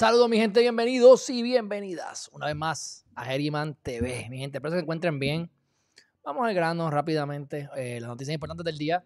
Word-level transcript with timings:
Saludos 0.00 0.30
mi 0.30 0.38
gente, 0.38 0.60
bienvenidos 0.60 1.28
y 1.28 1.42
bienvenidas 1.42 2.30
una 2.32 2.46
vez 2.46 2.56
más 2.56 3.04
a 3.14 3.26
Geriman 3.26 3.74
TV. 3.82 4.28
Mi 4.30 4.38
gente, 4.38 4.56
espero 4.56 4.72
que 4.72 4.78
se 4.78 4.82
encuentren 4.82 5.18
bien. 5.18 5.50
Vamos 6.24 6.48
al 6.48 6.54
grano 6.54 6.90
rápidamente. 6.90 7.68
Eh, 7.76 8.00
las 8.00 8.08
noticias 8.08 8.32
importantes 8.32 8.64
del 8.64 8.78
día. 8.78 9.04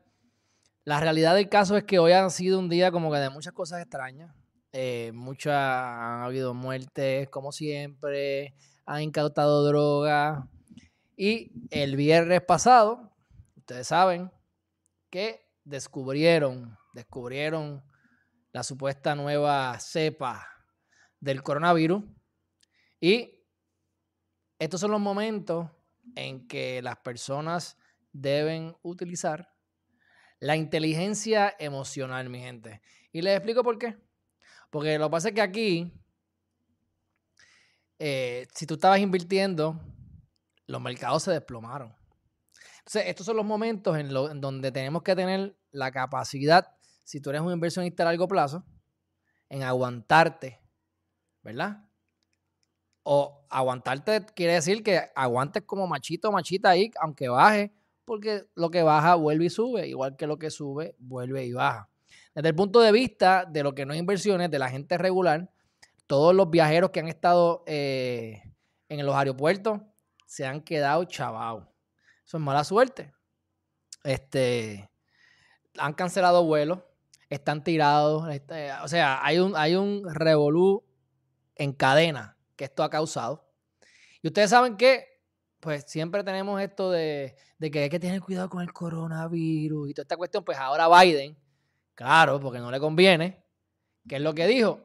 La 0.85 1.01
realidad 1.01 1.35
del 1.35 1.49
caso 1.49 1.77
es 1.77 1.83
que 1.83 1.99
hoy 1.99 2.13
ha 2.13 2.31
sido 2.31 2.61
un 2.61 2.69
día 2.69 2.93
como 2.93 3.11
que 3.11 3.19
de 3.19 3.29
muchas 3.29 3.53
cosas 3.53 3.81
extrañas. 3.81 4.37
Eh, 4.71 5.11
muchas, 5.13 5.53
han 5.53 6.23
habido 6.23 6.55
muertes, 6.55 7.29
como 7.29 7.51
siempre. 7.51 8.55
Han 8.87 9.03
incautado 9.03 9.65
droga. 9.65 10.49
Y 11.17 11.51
el 11.73 11.97
viernes 11.97 12.41
pasado, 12.43 13.11
ustedes 13.57 13.89
saben 13.89 14.31
que 15.11 15.45
descubrieron, 15.65 16.79
descubrieron 16.93 17.83
la 18.53 18.63
supuesta 18.63 19.17
nueva 19.17 19.77
cepa 19.81 20.54
del 21.25 21.43
coronavirus. 21.43 22.05
Y 23.01 23.43
estos 24.59 24.81
son 24.81 24.91
los 24.91 25.01
momentos 25.01 25.71
en 26.15 26.47
que 26.47 26.83
las 26.83 26.99
personas 26.99 27.79
deben 28.13 28.77
utilizar 28.83 29.51
la 30.39 30.57
inteligencia 30.57 31.55
emocional, 31.59 32.29
mi 32.29 32.41
gente. 32.41 32.83
Y 33.11 33.23
les 33.23 33.37
explico 33.37 33.65
por 33.65 33.79
qué. 33.79 33.97
Porque 34.71 34.99
lo 34.99 35.07
que 35.07 35.11
pasa 35.11 35.29
es 35.29 35.35
que 35.35 35.41
aquí, 35.41 35.95
eh, 37.99 38.47
si 38.55 38.67
tú 38.67 38.75
estabas 38.75 39.01
invirtiendo, 39.01 39.81
los 40.67 40.81
mercados 40.83 41.23
se 41.23 41.31
desplomaron. 41.31 41.95
Entonces, 42.81 43.05
estos 43.07 43.25
son 43.25 43.37
los 43.37 43.47
momentos 43.47 43.97
en, 43.97 44.15
en 44.15 44.41
donde 44.43 44.71
tenemos 44.71 45.03
que 45.03 45.17
tener 45.17 45.57
la 45.71 45.91
capacidad, 45.91 46.77
si 47.03 47.21
tú 47.23 47.31
eres 47.31 47.41
un 47.41 47.53
inversionista 47.53 48.03
a 48.03 48.07
largo 48.07 48.29
plazo, 48.29 48.67
en 49.49 49.63
aguantarte 49.63 50.64
¿verdad? 51.45 51.85
O 53.05 53.47
aguantarte 53.51 54.25
quiere 54.35 54.55
decir 54.55 54.83
que 54.83 55.01
aguantes 55.15 55.63
como 55.65 55.87
machito 55.87 56.33
machita 56.33 56.71
ahí, 56.71 56.91
aunque 57.01 57.29
baje, 57.29 57.73
porque 58.05 58.47
lo 58.55 58.71
que 58.71 58.83
baja 58.83 59.15
vuelve 59.15 59.45
y 59.45 59.51
sube, 59.51 59.87
igual 59.87 60.17
que 60.17 60.27
lo 60.27 60.39
que 60.39 60.51
sube 60.51 60.97
vuelve 60.99 61.45
y 61.45 61.53
baja. 61.53 61.89
Desde 62.35 62.49
el 62.49 62.55
punto 62.55 62.81
de 62.81 62.91
vista 62.91 63.45
de 63.45 63.63
lo 63.63 63.75
que 63.75 63.87
no 63.87 63.93
es 63.93 64.01
inversiones, 64.01 64.51
de 64.51 64.59
la 64.59 64.69
gente 64.69 64.99
regular, 64.99 65.51
todos 66.07 66.35
los 66.35 66.51
viajeros 66.51 66.91
que 66.91 67.01
han 67.01 67.09
estado 67.09 67.63
eh, 67.67 68.43
en 68.89 69.07
los 69.07 69.15
aeropuertos 69.15 69.81
se 70.27 70.47
han 70.47 70.63
quedado 70.63 71.05
chavados. 71.05 71.69
Eso 72.27 72.39
es 72.39 72.43
mala 72.43 72.65
suerte. 72.65 73.13
Este, 74.03 74.91
han 75.79 75.95
cancelado 75.95 76.45
vuelos, 76.45 76.81
están 77.31 77.63
tirados. 77.63 78.29
Este, 78.31 78.73
o 78.83 78.89
sea, 78.89 79.25
hay 79.25 79.39
un, 79.39 79.55
hay 79.57 79.77
un 79.77 80.03
revolú 80.13 80.85
en 81.57 81.73
cadena 81.73 82.37
que 82.57 82.65
esto 82.65 82.83
ha 82.83 82.91
causado. 82.91 83.45
Y 84.23 84.29
ustedes 84.29 84.51
saben 84.51 84.77
que, 84.77 85.07
pues 85.61 85.85
siempre 85.87 86.25
tenemos 86.25 86.61
esto 86.61 86.91
de, 86.91 87.37
que 87.61 87.79
hay 87.79 87.89
que 87.89 87.99
tener 87.99 88.21
cuidado 88.21 88.49
con 88.49 88.63
el 88.63 88.73
coronavirus 88.73 89.91
y 89.91 89.95
toda 89.95 90.05
esta 90.05 90.17
cuestión. 90.17 90.45
Pues 90.45 90.59
ahora 90.59 90.89
Biden, 90.89 91.37
claro, 91.95 92.41
porque 92.41 92.59
no 92.59 92.71
le 92.71 92.81
conviene, 92.81 93.45
¿qué 94.09 94.17
es 94.17 94.23
lo 94.23 94.35
que 94.35 94.47
dijo? 94.47 94.81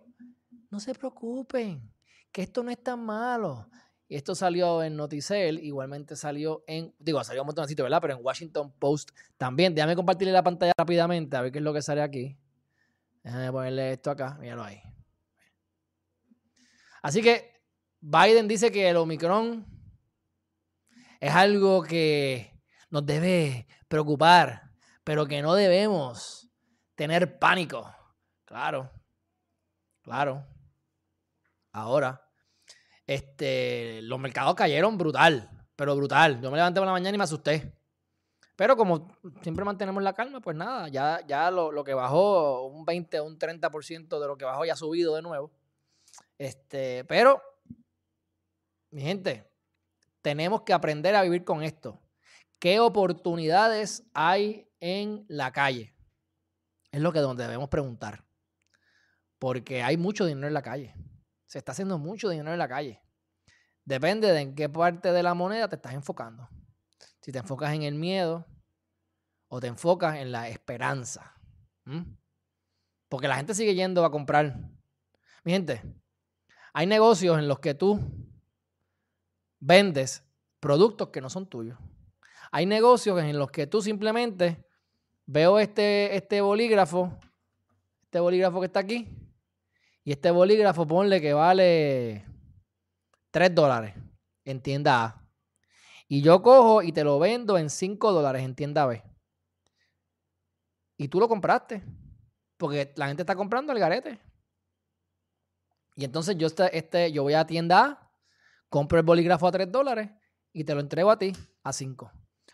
No 0.69 0.79
se 0.79 0.93
preocupen, 0.93 1.91
que 2.31 2.43
esto 2.43 2.63
no 2.63 2.71
es 2.71 2.81
tan 2.81 3.03
malo. 3.03 3.69
Y 4.07 4.15
esto 4.15 4.33
salió 4.33 4.81
en 4.81 4.95
Noticel, 4.95 5.59
igualmente 5.59 6.15
salió 6.15 6.63
en, 6.65 6.95
digo, 6.97 7.23
salió 7.23 7.43
un 7.43 7.45
montón 7.45 7.65
de 7.65 7.69
sitios, 7.69 7.85
¿verdad? 7.85 8.01
Pero 8.01 8.15
en 8.15 8.25
Washington 8.25 8.73
Post 8.79 9.11
también. 9.37 9.75
Déjame 9.75 9.95
compartirle 9.95 10.33
la 10.33 10.43
pantalla 10.43 10.73
rápidamente 10.75 11.37
a 11.37 11.41
ver 11.41 11.51
qué 11.51 11.59
es 11.59 11.63
lo 11.63 11.73
que 11.73 11.83
sale 11.83 12.01
aquí. 12.01 12.35
Déjame 13.23 13.51
ponerle 13.51 13.91
esto 13.93 14.09
acá, 14.09 14.35
míralo 14.39 14.63
ahí. 14.63 14.81
Así 17.01 17.21
que 17.21 17.63
Biden 18.01 18.47
dice 18.47 18.71
que 18.71 18.89
el 18.89 18.97
Omicron 18.97 19.65
es 21.19 21.33
algo 21.33 21.83
que 21.83 22.59
nos 22.89 23.05
debe 23.05 23.67
preocupar, 23.87 24.71
pero 25.03 25.25
que 25.25 25.41
no 25.41 25.53
debemos 25.53 26.49
tener 26.95 27.39
pánico. 27.39 27.93
Claro, 28.45 28.91
claro. 30.01 30.45
Ahora, 31.71 32.25
este, 33.05 34.01
los 34.03 34.19
mercados 34.19 34.55
cayeron 34.55 34.97
brutal, 34.97 35.49
pero 35.75 35.95
brutal. 35.95 36.41
Yo 36.41 36.51
me 36.51 36.57
levanté 36.57 36.79
por 36.79 36.87
la 36.87 36.93
mañana 36.93 37.15
y 37.15 37.17
me 37.17 37.23
asusté. 37.23 37.75
Pero 38.55 38.75
como 38.75 39.17
siempre 39.41 39.63
mantenemos 39.63 40.03
la 40.03 40.13
calma, 40.13 40.41
pues 40.41 40.55
nada, 40.55 40.89
ya, 40.89 41.25
ya 41.25 41.49
lo, 41.49 41.71
lo 41.71 41.83
que 41.83 41.93
bajó, 41.93 42.67
un 42.67 42.83
20 42.83 43.19
o 43.21 43.25
un 43.25 43.39
30% 43.39 44.19
de 44.19 44.27
lo 44.27 44.37
que 44.37 44.45
bajó 44.45 44.65
ya 44.65 44.73
ha 44.73 44.75
subido 44.75 45.15
de 45.15 45.21
nuevo. 45.21 45.51
Este, 46.39 47.03
pero, 47.03 47.43
mi 48.91 49.01
gente, 49.01 49.51
tenemos 50.21 50.63
que 50.63 50.73
aprender 50.73 51.13
a 51.15 51.21
vivir 51.21 51.43
con 51.43 51.61
esto. 51.61 52.01
¿Qué 52.59 52.79
oportunidades 52.79 54.03
hay 54.13 54.71
en 54.79 55.25
la 55.27 55.51
calle? 55.51 55.93
Es 56.91 57.01
lo 57.01 57.13
que 57.13 57.19
debemos 57.19 57.69
preguntar. 57.69 58.25
Porque 59.37 59.83
hay 59.83 59.97
mucho 59.97 60.25
dinero 60.25 60.47
en 60.47 60.53
la 60.53 60.61
calle. 60.61 60.95
Se 61.45 61.57
está 61.57 61.73
haciendo 61.73 61.97
mucho 61.97 62.29
dinero 62.29 62.51
en 62.51 62.59
la 62.59 62.67
calle. 62.67 63.01
Depende 63.85 64.31
de 64.31 64.41
en 64.41 64.55
qué 64.55 64.69
parte 64.69 65.11
de 65.11 65.23
la 65.23 65.33
moneda 65.33 65.67
te 65.67 65.75
estás 65.75 65.93
enfocando. 65.93 66.49
Si 67.21 67.31
te 67.31 67.39
enfocas 67.39 67.73
en 67.73 67.83
el 67.83 67.95
miedo 67.95 68.45
o 69.49 69.59
te 69.59 69.67
enfocas 69.67 70.17
en 70.17 70.31
la 70.31 70.47
esperanza. 70.49 71.35
Porque 73.09 73.27
la 73.27 73.35
gente 73.35 73.53
sigue 73.53 73.75
yendo 73.75 74.05
a 74.05 74.11
comprar. 74.11 74.57
Mi 75.43 75.51
gente, 75.53 75.81
hay 76.73 76.85
negocios 76.85 77.37
en 77.39 77.47
los 77.47 77.59
que 77.59 77.73
tú 77.73 77.99
vendes 79.59 80.23
productos 80.59 81.09
que 81.09 81.21
no 81.21 81.29
son 81.29 81.47
tuyos. 81.47 81.77
Hay 82.51 82.65
negocios 82.65 83.21
en 83.21 83.37
los 83.37 83.51
que 83.51 83.67
tú 83.67 83.81
simplemente 83.81 84.65
veo 85.25 85.59
este, 85.59 86.15
este 86.15 86.41
bolígrafo, 86.41 87.17
este 88.03 88.19
bolígrafo 88.19 88.59
que 88.59 88.65
está 88.65 88.79
aquí, 88.79 89.07
y 90.03 90.11
este 90.11 90.31
bolígrafo 90.31 90.87
ponle 90.87 91.21
que 91.21 91.33
vale 91.33 92.25
3 93.31 93.53
dólares 93.53 93.93
en 94.45 94.61
tienda 94.61 95.05
A. 95.05 95.29
Y 96.07 96.21
yo 96.23 96.41
cojo 96.41 96.81
y 96.81 96.91
te 96.91 97.03
lo 97.03 97.19
vendo 97.19 97.57
en 97.57 97.69
5 97.69 98.11
dólares 98.11 98.43
en 98.43 98.55
tienda 98.55 98.87
B. 98.87 99.03
Y 100.97 101.07
tú 101.07 101.19
lo 101.19 101.27
compraste. 101.27 101.83
Porque 102.57 102.91
la 102.97 103.07
gente 103.07 103.23
está 103.23 103.35
comprando 103.35 103.71
el 103.71 103.79
garete. 103.79 104.19
Y 105.99 106.05
entonces 106.05 106.37
yo, 106.37 106.47
este, 106.47 106.77
este, 106.77 107.11
yo 107.11 107.23
voy 107.23 107.33
a 107.33 107.45
tienda 107.45 107.83
A, 107.83 108.11
compro 108.69 108.99
el 108.99 109.05
bolígrafo 109.05 109.45
a 109.45 109.51
3 109.51 109.69
dólares 109.69 110.09
y 110.53 110.63
te 110.63 110.73
lo 110.73 110.79
entrego 110.79 111.11
a 111.11 111.19
ti 111.19 111.33
a 111.61 111.73
5. 111.73 112.09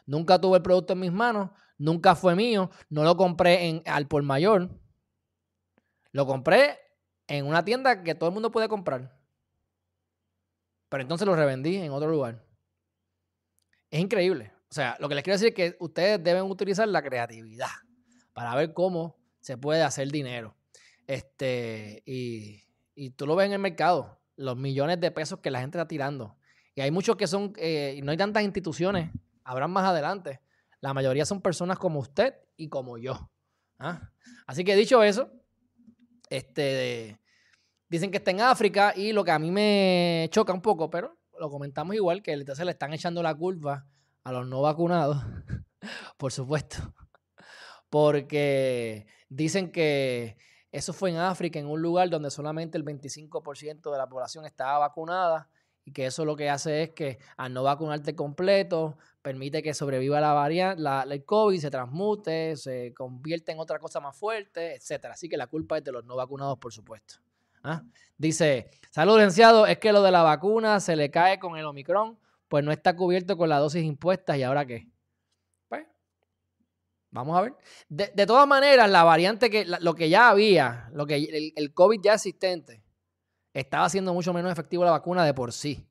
Nunca 0.08 0.42
tuve 0.42 0.58
el 0.58 0.64
producto 0.64 0.94
en 0.94 1.02
mis 1.02 1.12
manos, 1.12 1.52
nunca 1.78 2.16
fue 2.16 2.34
mío, 2.34 2.72
no 2.90 3.04
lo 3.04 3.16
compré 3.16 3.68
en, 3.68 3.84
al 3.86 4.08
por 4.08 4.24
mayor. 4.24 4.72
Lo 6.12 6.26
compré 6.26 6.80
en 7.28 7.46
una 7.46 7.64
tienda 7.64 8.02
que 8.02 8.16
todo 8.16 8.30
el 8.30 8.34
mundo 8.34 8.50
puede 8.50 8.68
comprar. 8.68 9.16
Pero 10.90 11.04
entonces 11.04 11.28
lo 11.28 11.36
revendí 11.36 11.76
en 11.76 11.92
otro 11.92 12.10
lugar. 12.10 12.44
Es 13.92 14.00
increíble. 14.00 14.54
O 14.72 14.74
sea, 14.74 14.98
lo 15.00 15.08
que 15.08 15.14
les 15.14 15.24
quiero 15.24 15.36
decir 15.36 15.50
es 15.50 15.54
que 15.54 15.78
ustedes 15.80 16.24
deben 16.24 16.46
utilizar 16.46 16.88
la 16.88 17.04
creatividad 17.04 17.70
para 18.34 18.56
ver 18.56 18.74
cómo 18.74 19.20
se 19.40 19.56
puede 19.56 19.84
hacer 19.84 20.12
dinero. 20.12 20.58
Este, 21.06 22.02
y 22.08 22.65
y 22.96 23.12
tú 23.12 23.28
lo 23.28 23.36
ves 23.36 23.48
en 23.48 23.54
el 23.54 23.60
mercado, 23.60 24.20
los 24.36 24.58
millones 24.58 25.00
de 25.00 25.12
pesos 25.12 25.40
que 25.40 25.52
la 25.52 25.60
gente 25.60 25.78
está 25.78 25.88
tirando. 25.88 26.38
Y 26.74 26.82
hay 26.82 26.92
muchos 26.92 27.16
que 27.16 27.28
son, 27.28 27.54
eh, 27.58 28.00
no 28.04 28.12
hay 28.12 28.18
tantas 28.18 28.44
instituciones, 28.44 29.12
habrán 29.44 29.72
más 29.72 29.86
adelante. 29.86 30.42
La 30.82 30.94
mayoría 30.94 31.26
son 31.26 31.42
personas 31.42 31.78
como 31.78 32.00
usted 32.00 32.36
y 32.58 32.70
como 32.70 32.98
yo. 32.98 33.30
¿ah? 33.80 34.10
Así 34.48 34.64
que 34.64 34.76
dicho 34.76 35.04
eso, 35.04 35.30
este, 36.30 37.20
dicen 37.90 38.12
que 38.12 38.18
está 38.18 38.32
en 38.32 38.42
África 38.42 38.94
y 38.96 39.12
lo 39.12 39.24
que 39.24 39.32
a 39.32 39.40
mí 39.40 39.52
me 39.52 40.28
choca 40.32 40.54
un 40.54 40.62
poco, 40.62 40.90
pero 40.90 41.18
lo 41.40 41.50
comentamos 41.50 41.96
igual, 41.96 42.22
que 42.22 42.34
entonces 42.34 42.66
le 42.66 42.72
están 42.72 42.94
echando 42.94 43.22
la 43.22 43.36
culpa 43.36 43.88
a 44.24 44.32
los 44.32 44.48
no 44.48 44.62
vacunados, 44.62 45.18
por 46.18 46.32
supuesto, 46.32 46.94
porque 47.90 49.06
dicen 49.30 49.72
que 49.72 50.38
eso 50.76 50.92
fue 50.92 51.10
en 51.10 51.18
África, 51.18 51.58
en 51.58 51.68
un 51.68 51.82
lugar 51.82 52.10
donde 52.10 52.30
solamente 52.30 52.78
el 52.78 52.84
25% 52.84 53.92
de 53.92 53.98
la 53.98 54.08
población 54.08 54.46
estaba 54.46 54.80
vacunada 54.80 55.50
y 55.86 55.92
que 55.92 56.08
eso 56.08 56.26
lo 56.26 56.36
que 56.36 56.50
hace 56.50 56.84
es 56.84 56.90
que 56.90 57.20
al 57.38 57.54
no 57.54 57.64
vacunarte 57.64 58.16
completo, 58.16 58.98
permite 59.22 59.64
que 59.64 59.74
sobreviva 59.74 60.20
la 60.20 60.34
variante, 60.34 60.82
la, 60.82 61.04
el 61.04 61.24
COVID, 61.24 61.60
se 61.60 61.70
transmute, 61.70 62.58
se 62.58 62.94
convierte 62.94 63.52
en 63.52 63.60
otra 63.60 63.80
cosa 63.80 64.00
más 64.02 64.18
fuerte, 64.18 64.76
etcétera. 64.76 65.14
Así 65.14 65.30
que 65.30 65.38
la 65.38 65.48
culpa 65.48 65.78
es 65.78 65.84
de 65.84 65.92
los 65.92 66.04
no 66.04 66.16
vacunados, 66.16 66.58
por 66.58 66.74
supuesto. 66.74 67.16
¿Ah? 67.64 67.82
Dice, 68.18 68.70
salud, 68.92 69.16
licenciado, 69.16 69.68
es 69.68 69.78
que 69.78 69.94
lo 69.94 70.02
de 70.02 70.12
la 70.12 70.24
vacuna 70.24 70.80
se 70.80 70.96
le 70.96 71.10
cae 71.10 71.40
con 71.40 71.58
el 71.58 71.66
Omicron, 71.66 72.20
pues 72.48 72.64
no 72.64 72.72
está 72.72 72.96
cubierto 72.96 73.38
con 73.38 73.48
la 73.50 73.60
dosis 73.60 73.84
impuesta 73.84 74.38
y 74.38 74.44
ahora 74.44 74.66
qué. 74.66 74.88
Vamos 77.16 77.38
a 77.38 77.42
ver. 77.44 77.54
De, 77.88 78.26
todas 78.26 78.46
maneras, 78.46 78.90
la 78.90 79.06
variante 79.06 79.50
que, 79.50 79.64
lo 79.66 79.96
que 79.96 80.10
ya 80.10 80.28
había, 80.28 80.90
lo 80.92 81.08
que 81.08 81.16
el, 81.56 81.74
COVID 81.74 82.02
ya 82.02 82.16
existente, 82.16 82.84
estaba 83.54 83.88
siendo 83.88 84.14
mucho 84.14 84.34
menos 84.34 84.52
efectivo 84.52 84.84
la 84.84 84.92
vacuna 84.92 85.24
de 85.24 85.34
por 85.34 85.54
sí. 85.54 85.88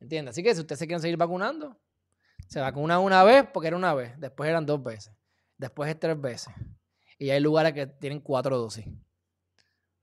¿Entiendes? 0.00 0.32
Así 0.34 0.42
que 0.42 0.54
si 0.54 0.60
ustedes 0.60 0.78
se 0.78 0.86
quieren 0.86 1.00
seguir 1.00 1.16
vacunando, 1.16 1.80
se 2.46 2.60
vacuna 2.60 2.98
una 2.98 3.24
vez 3.24 3.46
porque 3.50 3.68
era 3.68 3.76
una 3.78 3.94
vez, 3.94 4.12
después 4.20 4.50
eran 4.50 4.66
dos 4.66 4.82
veces, 4.82 5.14
después 5.56 5.88
es 5.88 5.98
tres 5.98 6.20
veces. 6.20 6.52
Y 7.18 7.30
hay 7.30 7.40
lugares 7.40 7.72
que 7.72 7.86
tienen 7.86 8.20
cuatro 8.20 8.58
dosis. 8.58 8.84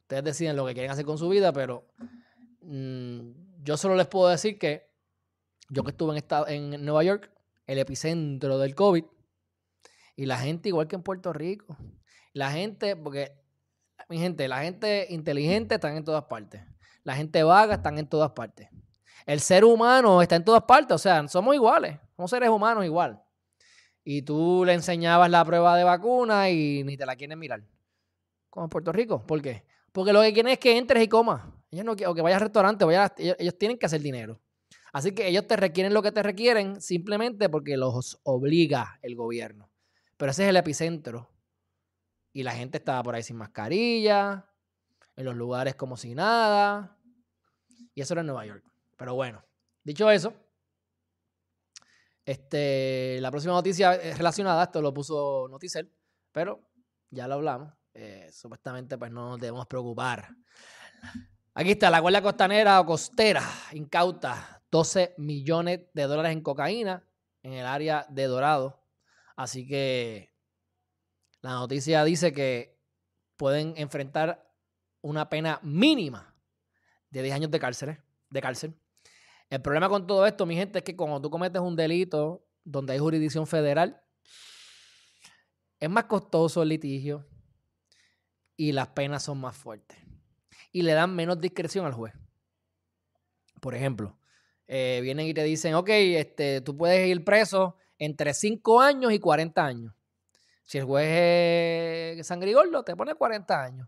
Ustedes 0.01 0.23
deciden 0.23 0.55
lo 0.55 0.65
que 0.65 0.73
quieren 0.73 0.89
hacer 0.89 1.05
con 1.05 1.19
su 1.19 1.29
vida, 1.29 1.53
pero 1.53 1.85
mm, 2.61 3.61
yo 3.61 3.77
solo 3.77 3.93
les 3.93 4.07
puedo 4.07 4.27
decir 4.27 4.57
que 4.57 4.89
yo 5.69 5.83
que 5.83 5.91
estuve 5.91 6.17
en, 6.17 6.73
en 6.73 6.83
Nueva 6.83 7.03
York, 7.03 7.31
el 7.67 7.77
epicentro 7.77 8.57
del 8.57 8.73
COVID, 8.73 9.03
y 10.17 10.25
la 10.25 10.37
gente 10.37 10.67
igual 10.67 10.87
que 10.87 10.95
en 10.95 11.03
Puerto 11.03 11.31
Rico. 11.31 11.77
La 12.33 12.51
gente, 12.51 12.95
porque, 12.95 13.31
mi 14.09 14.17
gente, 14.17 14.47
la 14.47 14.61
gente 14.61 15.05
inteligente 15.09 15.75
está 15.75 15.95
en 15.95 16.03
todas 16.03 16.25
partes. 16.25 16.61
La 17.03 17.15
gente 17.15 17.41
vaga 17.43 17.75
están 17.75 17.97
en 17.99 18.07
todas 18.07 18.31
partes. 18.31 18.67
El 19.27 19.39
ser 19.39 19.63
humano 19.63 20.21
está 20.21 20.35
en 20.35 20.43
todas 20.43 20.63
partes, 20.63 20.95
o 20.95 20.97
sea, 20.97 21.25
somos 21.27 21.53
iguales, 21.53 21.99
somos 22.15 22.31
seres 22.31 22.49
humanos 22.49 22.83
igual. 22.83 23.21
Y 24.03 24.23
tú 24.23 24.63
le 24.65 24.73
enseñabas 24.73 25.29
la 25.29 25.45
prueba 25.45 25.77
de 25.77 25.83
vacuna 25.83 26.49
y 26.49 26.83
ni 26.83 26.97
te 26.97 27.05
la 27.05 27.15
quieren 27.15 27.37
mirar. 27.37 27.61
Como 28.49 28.65
en 28.65 28.69
Puerto 28.69 28.91
Rico. 28.91 29.25
¿Por 29.25 29.41
qué? 29.41 29.65
Porque 29.91 30.13
lo 30.13 30.21
que 30.21 30.33
quieren 30.33 30.51
es 30.51 30.59
que 30.59 30.77
entres 30.77 31.03
y 31.03 31.07
comas. 31.07 31.43
Ellos 31.69 31.85
no, 31.85 31.91
o 31.91 32.15
que 32.15 32.21
vayas 32.21 32.41
al 32.41 32.47
restaurante, 32.47 32.85
ellos, 33.17 33.57
tienen 33.57 33.77
que 33.77 33.85
hacer 33.85 34.01
dinero. 34.01 34.39
Así 34.93 35.11
que 35.11 35.27
ellos 35.27 35.45
te 35.45 35.57
requieren 35.57 35.93
lo 35.93 36.01
que 36.01 36.11
te 36.11 36.23
requieren 36.23 36.81
simplemente 36.81 37.49
porque 37.49 37.77
los 37.77 38.19
obliga 38.23 38.97
el 39.03 39.15
gobierno. 39.15 39.69
Pero 40.17 40.31
ese 40.31 40.43
es 40.43 40.49
el 40.49 40.57
epicentro. 40.57 41.29
Y 42.33 42.43
la 42.43 42.51
gente 42.51 42.77
estaba 42.77 43.01
por 43.03 43.15
ahí 43.15 43.23
sin 43.23 43.37
mascarilla, 43.37 44.45
en 45.15 45.25
los 45.25 45.35
lugares 45.35 45.75
como 45.75 45.97
si 45.97 46.13
nada. 46.13 46.97
Y 47.93 48.01
eso 48.01 48.13
era 48.13 48.21
en 48.21 48.27
Nueva 48.27 48.45
York. 48.45 48.63
Pero 48.95 49.15
bueno, 49.15 49.43
dicho 49.83 50.09
eso, 50.11 50.33
este, 52.25 53.19
la 53.21 53.31
próxima 53.31 53.53
noticia 53.53 53.95
es 53.95 54.17
relacionada, 54.17 54.63
esto 54.63 54.81
lo 54.81 54.93
puso 54.93 55.47
Noticel, 55.49 55.89
pero 56.31 56.59
ya 57.09 57.27
lo 57.27 57.35
hablamos. 57.35 57.73
Eh, 57.93 58.29
supuestamente, 58.31 58.97
pues 58.97 59.11
no 59.11 59.29
nos 59.29 59.39
debemos 59.39 59.65
preocupar. 59.65 60.27
Aquí 61.53 61.71
está, 61.71 61.89
la 61.89 61.99
Guardia 61.99 62.21
Costanera 62.21 62.79
o 62.81 62.85
Costera 62.85 63.41
incauta 63.71 64.61
12 64.69 65.15
millones 65.17 65.81
de 65.93 66.03
dólares 66.03 66.33
en 66.33 66.41
cocaína 66.41 67.03
en 67.41 67.53
el 67.53 67.65
área 67.65 68.05
de 68.09 68.25
Dorado. 68.25 68.86
Así 69.37 69.67
que 69.67 70.33
la 71.41 71.51
noticia 71.51 72.03
dice 72.03 72.33
que 72.33 72.81
pueden 73.37 73.75
enfrentar 73.77 74.51
una 75.01 75.29
pena 75.29 75.59
mínima 75.61 76.35
de 77.11 77.21
10 77.21 77.35
años 77.35 77.51
de 77.51 77.59
cárcel. 77.59 77.97
De 78.31 78.41
cárcel. 78.41 78.73
El 79.49 79.61
problema 79.61 79.87
con 79.89 80.07
todo 80.07 80.25
esto, 80.25 80.45
mi 80.47 80.55
gente, 80.55 80.79
es 80.79 80.83
que 80.83 80.95
cuando 80.95 81.21
tú 81.21 81.29
cometes 81.29 81.61
un 81.61 81.75
delito 81.75 82.45
donde 82.63 82.93
hay 82.93 82.99
jurisdicción 82.99 83.45
federal, 83.45 84.01
es 85.79 85.89
más 85.89 86.05
costoso 86.05 86.63
el 86.63 86.69
litigio 86.69 87.25
y 88.57 88.71
las 88.71 88.87
penas 88.87 89.21
son 89.21 89.39
más 89.39 89.55
fuertes. 89.55 89.99
Y 90.71 90.81
le 90.81 90.93
dan 90.93 91.15
menos 91.15 91.39
discreción 91.39 91.85
al 91.85 91.93
juez. 91.93 92.15
Por 93.61 93.75
ejemplo, 93.75 94.19
eh, 94.65 94.99
vienen 95.03 95.27
y 95.27 95.33
te 95.35 95.43
dicen, 95.43 95.75
ok, 95.75 95.89
este, 95.89 96.61
tú 96.61 96.75
puedes 96.75 97.07
ir 97.07 97.23
preso 97.23 97.77
entre 97.97 98.33
5 98.33 98.81
años 98.81 99.11
y 99.11 99.19
40 99.19 99.65
años. 99.65 99.93
Si 100.63 100.77
el 100.77 100.85
juez 100.85 102.19
es 102.19 102.27
sangrigordo, 102.27 102.83
te 102.83 102.95
pone 102.95 103.15
40 103.15 103.63
años. 103.63 103.87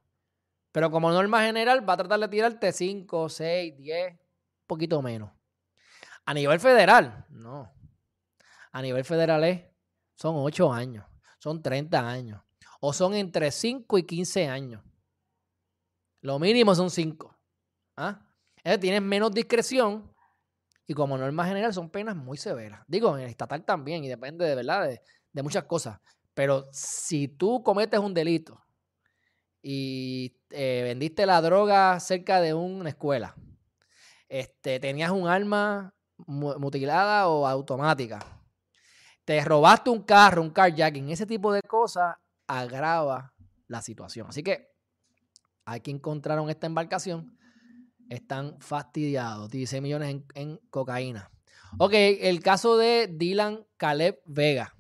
Pero 0.71 0.91
como 0.91 1.11
norma 1.11 1.43
general, 1.43 1.87
va 1.87 1.93
a 1.93 1.97
tratar 1.97 2.19
de 2.19 2.27
tirarte 2.27 2.71
5, 2.71 3.29
6, 3.29 3.77
10, 3.77 4.11
un 4.13 4.19
poquito 4.67 5.01
menos. 5.01 5.31
A 6.25 6.33
nivel 6.33 6.59
federal, 6.59 7.25
no. 7.29 7.71
A 8.71 8.81
nivel 8.81 9.03
federal 9.03 9.43
es, 9.43 9.63
son 10.15 10.35
8 10.37 10.71
años, 10.71 11.05
son 11.39 11.61
30 11.61 12.07
años. 12.07 12.41
O 12.81 12.93
son 12.93 13.13
entre 13.15 13.51
5 13.51 13.97
y 13.97 14.03
15 14.03 14.47
años. 14.47 14.83
Lo 16.21 16.39
mínimo 16.39 16.75
son 16.75 16.89
5. 16.89 17.35
¿Ah? 17.97 18.25
tienes 18.79 19.01
menos 19.01 19.31
discreción 19.33 20.13
y 20.89 20.95
como 20.95 21.19
norma 21.19 21.45
general 21.45 21.71
son 21.71 21.91
penas 21.91 22.15
muy 22.15 22.35
severas. 22.35 22.81
Digo, 22.87 23.15
en 23.15 23.23
el 23.23 23.29
estatal 23.29 23.63
también 23.63 24.03
y 24.03 24.07
depende 24.07 24.43
de 24.43 24.55
verdad 24.55 24.89
de, 24.89 25.43
muchas 25.43 25.65
cosas. 25.65 25.99
Pero 26.33 26.67
si 26.71 27.27
tú 27.27 27.61
cometes 27.61 27.99
un 27.99 28.15
delito 28.15 28.59
y 29.61 30.35
eh, 30.49 30.81
vendiste 30.83 31.27
la 31.27 31.43
droga 31.43 31.99
cerca 31.99 32.41
de 32.41 32.55
una 32.55 32.89
escuela, 32.89 33.35
este, 34.27 34.79
tenías 34.79 35.11
un 35.11 35.27
arma 35.27 35.93
mutilada 36.17 37.27
o 37.27 37.45
automática, 37.45 38.25
te 39.25 39.45
robaste 39.45 39.91
un 39.91 40.01
carro, 40.01 40.41
un 40.41 40.49
carjacking, 40.49 41.11
ese 41.11 41.27
tipo 41.27 41.53
de 41.53 41.61
cosas 41.61 42.15
agrava 42.47 43.35
la 43.67 43.83
situación. 43.83 44.25
Así 44.27 44.41
que 44.41 44.71
hay 45.65 45.81
que 45.81 45.91
encontraron 45.91 46.49
esta 46.49 46.65
embarcación 46.65 47.37
están 48.09 48.59
fastidiados. 48.59 49.49
16 49.49 49.81
millones 49.81 50.09
en, 50.09 50.25
en, 50.35 50.57
cocaína. 50.69 51.31
Ok, 51.77 51.93
el 51.93 52.41
caso 52.41 52.77
de 52.77 53.07
Dylan 53.07 53.65
Caleb 53.77 54.21
Vega. 54.25 54.75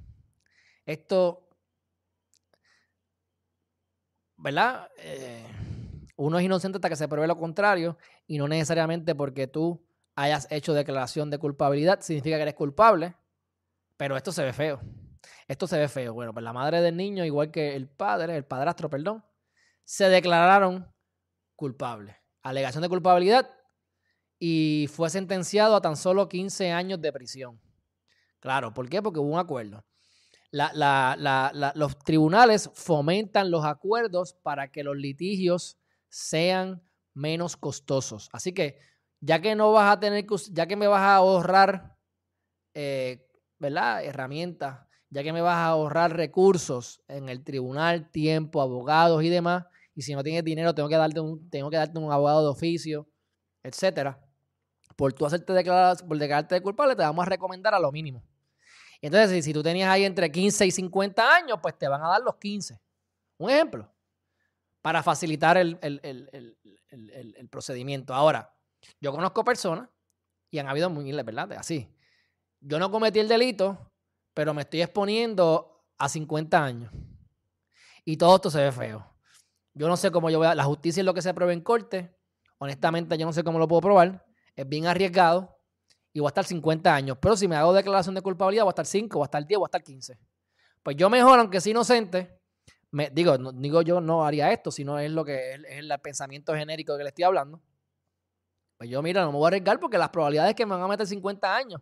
Esto 0.85 1.49
¿verdad? 4.39 4.89
Eh, 4.97 5.45
uno 6.15 6.39
es 6.39 6.45
inocente 6.45 6.77
hasta 6.77 6.89
que 6.89 6.95
se 6.95 7.07
pruebe 7.07 7.27
lo 7.27 7.37
contrario 7.37 7.97
y 8.25 8.37
no 8.37 8.47
necesariamente 8.47 9.13
porque 9.13 9.47
tú 9.47 9.85
hayas 10.15 10.47
hecho 10.49 10.73
declaración 10.73 11.29
de 11.29 11.37
culpabilidad 11.37 12.01
significa 12.01 12.37
que 12.37 12.43
eres 12.43 12.55
culpable, 12.55 13.15
pero 13.97 14.17
esto 14.17 14.31
se 14.31 14.43
ve 14.43 14.53
feo. 14.53 14.81
Esto 15.47 15.67
se 15.67 15.77
ve 15.77 15.87
feo. 15.87 16.13
Bueno, 16.13 16.33
pues 16.33 16.43
la 16.43 16.53
madre 16.53 16.81
del 16.81 16.95
niño, 16.95 17.25
igual 17.25 17.51
que 17.51 17.75
el 17.75 17.87
padre, 17.87 18.35
el 18.35 18.45
padrastro, 18.45 18.89
perdón, 18.89 19.23
se 19.83 20.07
declararon 20.09 20.87
culpables. 21.55 22.15
Alegación 22.43 22.81
de 22.81 22.89
culpabilidad 22.89 23.49
y 24.39 24.87
fue 24.91 25.09
sentenciado 25.09 25.75
a 25.75 25.81
tan 25.81 25.95
solo 25.97 26.29
15 26.29 26.71
años 26.71 27.01
de 27.01 27.11
prisión. 27.11 27.59
Claro, 28.39 28.73
¿por 28.73 28.89
qué? 28.89 29.01
Porque 29.01 29.19
hubo 29.19 29.33
un 29.33 29.39
acuerdo 29.39 29.83
los 30.51 31.99
tribunales 31.99 32.69
fomentan 32.73 33.51
los 33.51 33.65
acuerdos 33.65 34.33
para 34.33 34.71
que 34.71 34.83
los 34.83 34.97
litigios 34.97 35.77
sean 36.09 36.81
menos 37.13 37.55
costosos. 37.55 38.29
Así 38.31 38.53
que 38.53 38.79
ya 39.19 39.41
que 39.41 39.55
no 39.55 39.71
vas 39.71 39.91
a 39.91 39.99
tener 39.99 40.25
ya 40.51 40.65
que 40.65 40.75
me 40.75 40.87
vas 40.87 41.01
a 41.01 41.15
ahorrar, 41.15 41.97
eh, 42.73 43.27
¿verdad? 43.59 44.03
Herramientas, 44.03 44.87
ya 45.09 45.23
que 45.23 45.33
me 45.33 45.41
vas 45.41 45.57
a 45.57 45.67
ahorrar 45.67 46.15
recursos 46.15 47.01
en 47.07 47.29
el 47.29 47.43
tribunal, 47.43 48.09
tiempo, 48.09 48.61
abogados 48.61 49.23
y 49.23 49.29
demás, 49.29 49.65
y 49.99 50.01
si 50.01 50.15
no 50.15 50.23
tienes 50.23 50.45
dinero 50.45 50.73
tengo 50.73 50.87
que 50.87 50.95
darte 50.95 51.19
un, 51.19 51.49
tengo 51.49 51.69
que 51.69 51.75
darte 51.75 51.99
un 51.99 52.09
abogado 52.09 52.41
de 52.41 52.47
oficio, 52.51 53.05
etcétera. 53.61 54.17
Por 54.95 55.11
tú 55.11 55.25
hacerte 55.25 55.51
declarar, 55.51 55.97
por 56.07 56.17
declararte 56.17 56.61
culpable, 56.61 56.95
te 56.95 57.01
vamos 57.01 57.27
a 57.27 57.29
recomendar 57.29 57.73
a 57.73 57.79
lo 57.81 57.91
mínimo. 57.91 58.23
Entonces, 59.01 59.43
si, 59.43 59.51
tú 59.51 59.61
tenías 59.61 59.89
ahí 59.89 60.05
entre 60.05 60.31
15 60.31 60.67
y 60.67 60.71
50 60.71 61.35
años, 61.35 61.59
pues 61.61 61.77
te 61.77 61.89
van 61.89 62.01
a 62.01 62.07
dar 62.07 62.21
los 62.21 62.37
15. 62.37 62.79
Un 63.39 63.49
ejemplo, 63.49 63.93
para 64.81 65.03
facilitar 65.03 65.57
el, 65.57 65.77
procedimiento. 67.51 68.13
Ahora, 68.13 68.55
yo 69.01 69.11
conozco 69.11 69.43
personas, 69.43 69.89
y 70.49 70.59
han 70.59 70.69
habido 70.69 70.89
miles, 70.89 71.25
¿verdad? 71.25 71.51
Así. 71.57 71.93
Yo 72.61 72.79
no 72.79 72.89
cometí 72.89 73.19
el 73.19 73.27
delito, 73.27 73.91
pero 74.33 74.53
me 74.53 74.61
estoy 74.61 74.81
exponiendo 74.81 75.83
a 75.97 76.07
50 76.07 76.63
años. 76.63 76.89
Y 78.05 78.15
todo 78.15 78.37
esto 78.37 78.49
se 78.49 78.61
ve 78.61 78.71
feo. 78.71 79.18
Yo 79.79 79.87
no 79.87 79.95
sé 79.95 80.11
cómo 80.11 80.29
yo 80.29 80.39
voy 80.39 80.47
a... 80.47 80.55
La 80.55 80.65
justicia 80.65 80.99
es 80.99 81.05
lo 81.05 81.13
que 81.13 81.21
se 81.21 81.33
prueba 81.33 81.53
en 81.53 81.61
corte. 81.61 82.13
Honestamente, 82.57 83.17
yo 83.17 83.25
no 83.25 83.31
sé 83.31 83.45
cómo 83.45 83.57
lo 83.57 83.65
puedo 83.65 83.79
probar. 83.79 84.25
Es 84.53 84.67
bien 84.67 84.85
arriesgado 84.87 85.57
y 86.11 86.19
voy 86.19 86.27
a 86.27 86.31
estar 86.31 86.43
50 86.43 86.93
años. 86.93 87.17
Pero 87.21 87.37
si 87.37 87.47
me 87.47 87.55
hago 87.55 87.71
declaración 87.71 88.13
de 88.13 88.21
culpabilidad, 88.21 88.65
voy 88.65 88.71
a 88.71 88.73
estar 88.73 88.85
5, 88.85 89.17
voy 89.17 89.23
a 89.23 89.27
estar 89.27 89.47
10, 89.47 89.57
voy 89.57 89.65
a 89.65 89.67
estar 89.67 89.81
15. 89.81 90.19
Pues 90.83 90.97
yo 90.97 91.09
mejor, 91.09 91.39
aunque 91.39 91.61
sea 91.61 91.71
inocente, 91.71 92.41
digo, 93.13 93.37
digo 93.53 93.81
yo 93.81 94.01
no 94.01 94.25
haría 94.25 94.51
esto, 94.51 94.69
sino 94.69 94.99
es 94.99 95.11
lo 95.11 95.23
que 95.23 95.53
es, 95.53 95.61
el 95.69 95.93
pensamiento 96.03 96.53
genérico 96.53 96.97
que 96.97 97.03
le 97.03 97.09
estoy 97.09 97.23
hablando. 97.23 97.61
Pues 98.77 98.89
yo, 98.89 99.01
mira, 99.01 99.21
no 99.21 99.31
me 99.31 99.37
voy 99.37 99.45
a 99.45 99.47
arriesgar 99.47 99.79
porque 99.79 99.97
las 99.97 100.09
probabilidades 100.09 100.49
es 100.49 100.55
que 100.57 100.65
me 100.65 100.75
van 100.75 100.83
a 100.83 100.87
meter 100.89 101.07
50 101.07 101.55
años. 101.55 101.81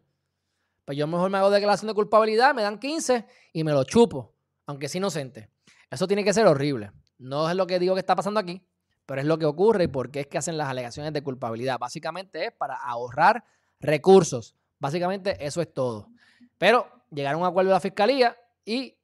Pues 0.86 0.96
yo 0.96 1.08
mejor 1.08 1.32
me 1.32 1.40
hago 1.40 1.50
declaración 1.50 1.88
de 1.88 1.96
culpabilidad, 1.96 2.54
me 2.54 2.62
dan 2.62 2.78
15 2.78 3.26
y 3.54 3.64
me 3.64 3.72
lo 3.72 3.84
chupo, 3.86 4.36
aunque 4.68 4.88
sea 4.88 5.00
inocente. 5.00 5.50
Eso 5.90 6.06
tiene 6.06 6.24
que 6.24 6.32
ser 6.32 6.46
horrible. 6.46 6.92
No 7.18 7.50
es 7.50 7.56
lo 7.56 7.68
que 7.68 7.80
digo 7.80 7.96
que 7.96 8.00
está 8.00 8.16
pasando 8.16 8.40
aquí, 8.40 8.62
pero 9.06 9.22
es 9.22 9.28
lo 9.28 9.38
que 9.38 9.46
ocurre 9.46 9.86
y 9.86 9.88
por 9.88 10.12
qué 10.12 10.22
es 10.22 10.28
que 10.28 10.38
hacen 10.38 10.58
las 10.58 10.68
alegaciones 10.68 11.14
de 11.14 11.24
culpabilidad. 11.24 11.80
Básicamente 11.80 12.46
es 12.46 12.52
para 12.52 12.76
ahorrar 12.76 13.44
recursos. 13.80 14.56
Básicamente 14.80 15.38
eso 15.46 15.62
es 15.62 15.74
todo. 15.74 16.10
Pero 16.58 16.88
llegaron 17.12 17.42
a 17.42 17.46
un 17.46 17.50
acuerdo 17.50 17.70
de 17.70 17.76
la 17.76 17.80
fiscalía 17.80 18.38
y 18.66 18.98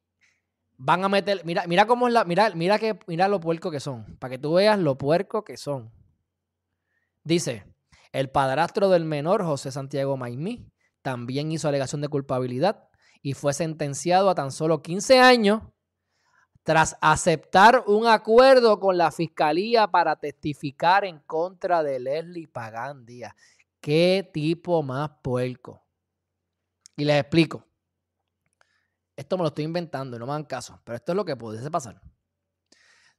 van 0.76 1.04
a 1.04 1.08
meter, 1.08 1.42
mira, 1.44 1.64
mira 1.66 1.86
cómo 1.86 2.06
es 2.06 2.12
la, 2.12 2.24
mira, 2.24 2.50
mira 2.54 2.78
que, 2.78 2.98
mira 3.06 3.28
lo 3.28 3.40
puerco 3.40 3.70
que 3.70 3.80
son, 3.80 4.16
para 4.18 4.32
que 4.32 4.38
tú 4.38 4.54
veas 4.54 4.78
lo 4.78 4.98
puerco 4.98 5.44
que 5.44 5.56
son. 5.56 5.92
Dice, 7.22 7.64
el 8.12 8.30
padrastro 8.30 8.90
del 8.90 9.04
menor, 9.04 9.44
José 9.44 9.72
Santiago 9.72 10.16
Maimí, 10.16 10.70
también 11.02 11.50
hizo 11.52 11.68
alegación 11.68 12.00
de 12.00 12.08
culpabilidad 12.08 12.88
y 13.22 13.34
fue 13.34 13.54
sentenciado 13.54 14.28
a 14.28 14.34
tan 14.34 14.50
solo 14.50 14.82
15 14.82 15.18
años 15.20 15.62
tras 16.64 16.96
aceptar 17.02 17.84
un 17.86 18.06
acuerdo 18.06 18.80
con 18.80 18.96
la 18.96 19.12
fiscalía 19.12 19.86
para 19.86 20.16
testificar 20.16 21.04
en 21.04 21.20
contra 21.20 21.82
de 21.82 22.00
Leslie 22.00 22.48
Pagán 22.48 23.04
Díaz. 23.04 23.34
Qué 23.80 24.28
tipo 24.32 24.82
más 24.82 25.10
puerco. 25.22 25.84
Y 26.96 27.04
les 27.04 27.20
explico. 27.20 27.66
Esto 29.14 29.36
me 29.36 29.42
lo 29.42 29.48
estoy 29.48 29.64
inventando 29.64 30.16
y 30.16 30.18
no 30.18 30.26
me 30.26 30.32
dan 30.32 30.44
caso, 30.44 30.80
pero 30.84 30.96
esto 30.96 31.12
es 31.12 31.16
lo 31.16 31.24
que 31.24 31.36
pudiese 31.36 31.70
pasar. 31.70 32.00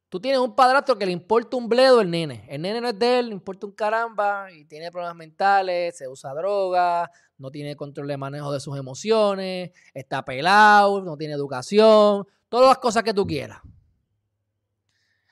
Tú 0.09 0.19
tienes 0.19 0.39
un 0.39 0.55
padrastro 0.55 0.97
que 0.97 1.05
le 1.05 1.11
importa 1.11 1.55
un 1.55 1.69
bledo 1.69 2.01
el 2.01 2.09
nene. 2.09 2.45
El 2.49 2.63
nene 2.63 2.81
no 2.81 2.87
es 2.87 2.97
de 2.97 3.19
él, 3.19 3.27
le 3.27 3.33
importa 3.33 3.67
un 3.67 3.73
caramba 3.73 4.51
y 4.51 4.65
tiene 4.65 4.91
problemas 4.91 5.17
mentales, 5.17 5.97
se 5.97 6.07
usa 6.07 6.33
droga, 6.33 7.11
no 7.37 7.51
tiene 7.51 7.75
control 7.75 8.07
de 8.07 8.17
manejo 8.17 8.51
de 8.51 8.59
sus 8.59 8.77
emociones, 8.77 9.71
está 9.93 10.25
pelado, 10.25 11.01
no 11.01 11.15
tiene 11.15 11.33
educación, 11.33 12.25
todas 12.49 12.69
las 12.69 12.77
cosas 12.79 13.03
que 13.03 13.13
tú 13.13 13.25
quieras. 13.25 13.61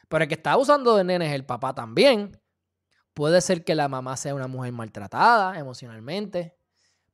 Pero 0.07 0.23
el 0.23 0.27
que 0.27 0.35
está 0.35 0.57
usando 0.57 0.95
de 0.95 1.03
nene 1.03 1.27
es 1.27 1.33
el 1.33 1.45
papá 1.45 1.73
también. 1.73 2.39
Puede 3.13 3.41
ser 3.41 3.63
que 3.63 3.75
la 3.75 3.87
mamá 3.87 4.17
sea 4.17 4.35
una 4.35 4.47
mujer 4.47 4.71
maltratada 4.71 5.57
emocionalmente. 5.57 6.55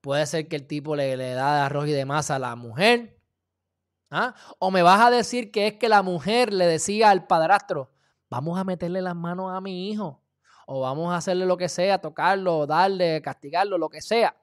Puede 0.02 0.26
ser 0.26 0.48
que 0.48 0.56
el 0.56 0.68
tipo 0.68 0.96
le, 0.96 1.16
le 1.18 1.34
da 1.34 1.56
de 1.56 1.62
arroz 1.62 1.88
y 1.88 1.92
de 1.92 2.06
masa 2.06 2.36
a 2.36 2.40
la 2.40 2.56
mujer. 2.56 3.20
¿Ah? 4.10 4.34
O 4.58 4.72
me 4.72 4.82
vas 4.82 5.02
a 5.02 5.12
decir 5.12 5.52
que 5.52 5.68
es 5.68 5.74
que 5.76 5.88
la 5.88 6.02
mujer 6.02 6.52
le 6.52 6.66
decía 6.66 7.10
al 7.10 7.28
padrastro, 7.28 7.92
vamos 8.30 8.58
a 8.58 8.64
meterle 8.64 9.02
las 9.02 9.16
manos 9.16 9.52
a 9.54 9.62
mi 9.62 9.90
hijo. 9.90 10.24
O 10.66 10.82
vamos 10.82 11.14
a 11.14 11.18
hacerle 11.18 11.46
lo 11.46 11.58
que 11.58 11.70
sea, 11.70 12.00
tocarlo, 12.00 12.66
darle, 12.66 13.22
castigarlo, 13.22 13.78
lo 13.78 13.90
que 13.90 14.02
sea. 14.02 14.36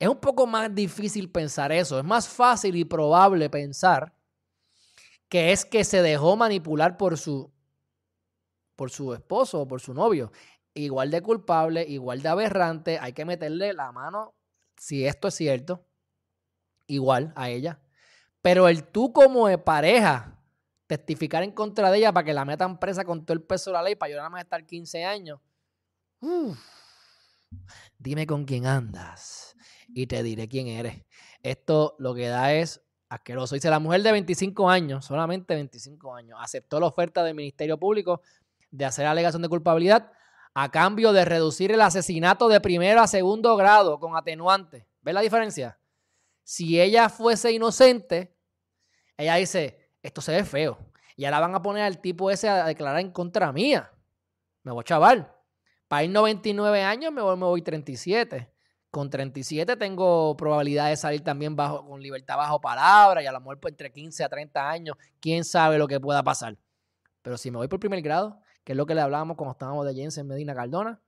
Es 0.00 0.08
un 0.08 0.18
poco 0.18 0.46
más 0.46 0.74
difícil 0.74 1.30
pensar 1.30 1.70
eso. 1.72 1.98
Es 1.98 2.04
más 2.04 2.26
fácil 2.26 2.74
y 2.74 2.86
probable 2.86 3.50
pensar 3.50 4.14
que 5.28 5.52
es 5.52 5.66
que 5.66 5.84
se 5.84 6.00
dejó 6.00 6.36
manipular 6.36 6.96
por 6.96 7.18
su, 7.18 7.52
por 8.76 8.90
su 8.90 9.12
esposo 9.12 9.60
o 9.60 9.68
por 9.68 9.82
su 9.82 9.92
novio. 9.92 10.32
Igual 10.72 11.10
de 11.10 11.20
culpable, 11.20 11.84
igual 11.86 12.22
de 12.22 12.30
aberrante. 12.30 12.98
Hay 12.98 13.12
que 13.12 13.26
meterle 13.26 13.74
la 13.74 13.92
mano, 13.92 14.34
si 14.78 15.04
esto 15.04 15.28
es 15.28 15.34
cierto, 15.34 15.84
igual 16.86 17.34
a 17.36 17.50
ella. 17.50 17.78
Pero 18.40 18.68
el 18.68 18.84
tú 18.84 19.12
como 19.12 19.48
de 19.48 19.58
pareja 19.58 20.40
testificar 20.86 21.42
en 21.42 21.52
contra 21.52 21.90
de 21.90 21.98
ella 21.98 22.12
para 22.12 22.24
que 22.24 22.32
la 22.32 22.46
metan 22.46 22.80
presa 22.80 23.04
con 23.04 23.26
todo 23.26 23.34
el 23.34 23.42
peso 23.42 23.68
de 23.68 23.74
la 23.74 23.82
ley 23.82 23.96
para 23.96 24.12
yo 24.12 24.16
nada 24.16 24.30
más 24.30 24.44
estar 24.44 24.64
15 24.64 25.04
años. 25.04 25.40
dime 27.98 28.26
con 28.26 28.46
quién 28.46 28.66
andas 28.66 29.54
y 29.94 30.06
te 30.06 30.22
diré 30.22 30.48
quién 30.48 30.68
eres. 30.68 31.04
Esto 31.42 31.96
lo 31.98 32.14
que 32.14 32.28
da 32.28 32.52
es 32.54 32.82
asqueroso. 33.08 33.54
Dice, 33.54 33.70
la 33.70 33.78
mujer 33.78 34.02
de 34.02 34.12
25 34.12 34.68
años, 34.70 35.04
solamente 35.04 35.54
25 35.54 36.14
años, 36.14 36.38
aceptó 36.40 36.80
la 36.80 36.86
oferta 36.86 37.22
del 37.24 37.34
Ministerio 37.34 37.78
Público 37.78 38.22
de 38.70 38.84
hacer 38.84 39.06
alegación 39.06 39.42
de 39.42 39.48
culpabilidad 39.48 40.12
a 40.54 40.70
cambio 40.70 41.12
de 41.12 41.24
reducir 41.24 41.72
el 41.72 41.80
asesinato 41.80 42.48
de 42.48 42.60
primero 42.60 43.00
a 43.00 43.06
segundo 43.06 43.56
grado 43.56 43.98
con 43.98 44.16
atenuante. 44.16 44.86
¿Ves 45.00 45.14
la 45.14 45.20
diferencia? 45.20 45.78
Si 46.42 46.80
ella 46.80 47.08
fuese 47.08 47.52
inocente, 47.52 48.36
ella 49.16 49.36
dice, 49.36 49.92
esto 50.02 50.20
se 50.20 50.32
ve 50.32 50.44
feo. 50.44 50.78
Y 51.16 51.24
ahora 51.24 51.40
van 51.40 51.54
a 51.54 51.62
poner 51.62 51.84
al 51.84 52.00
tipo 52.00 52.30
ese 52.30 52.48
a 52.48 52.64
declarar 52.64 53.00
en 53.00 53.10
contra 53.10 53.52
mía. 53.52 53.92
Me 54.62 54.72
voy 54.72 54.84
chaval. 54.84 55.32
Para 55.88 56.04
ir 56.04 56.10
99 56.10 56.82
años 56.82 57.12
me 57.12 57.20
voy, 57.20 57.36
me 57.36 57.44
voy 57.44 57.62
37. 57.62 58.50
Con 58.90 59.08
37 59.08 59.76
tengo 59.76 60.36
probabilidad 60.36 60.88
de 60.88 60.96
salir 60.96 61.22
también 61.22 61.54
bajo, 61.54 61.86
con 61.86 62.02
libertad 62.02 62.36
bajo 62.36 62.60
palabra 62.60 63.22
y 63.22 63.26
a 63.26 63.32
lo 63.32 63.40
mejor 63.40 63.60
pues, 63.60 63.72
entre 63.72 63.92
15 63.92 64.24
a 64.24 64.28
30 64.28 64.68
años, 64.68 64.96
quién 65.20 65.44
sabe 65.44 65.78
lo 65.78 65.86
que 65.86 66.00
pueda 66.00 66.22
pasar. 66.22 66.58
Pero 67.22 67.38
si 67.38 67.50
me 67.50 67.58
voy 67.58 67.68
por 67.68 67.78
primer 67.78 68.02
grado, 68.02 68.40
que 68.64 68.72
es 68.72 68.76
lo 68.76 68.86
que 68.86 68.94
le 68.94 69.00
hablábamos 69.00 69.36
cuando 69.36 69.52
estábamos 69.52 69.86
de 69.86 69.94
Jensen 69.94 70.26
Medina 70.26 70.54
Cardona, 70.54 71.00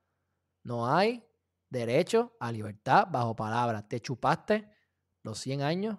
no 0.63 0.87
hay 0.87 1.25
derecho 1.71 2.37
a 2.39 2.53
libertad 2.53 3.09
bajo 3.11 3.35
palabra. 3.35 3.87
Te 3.89 3.99
chupaste 3.99 4.71
los 5.23 5.39
100 5.39 5.63
años 5.63 5.99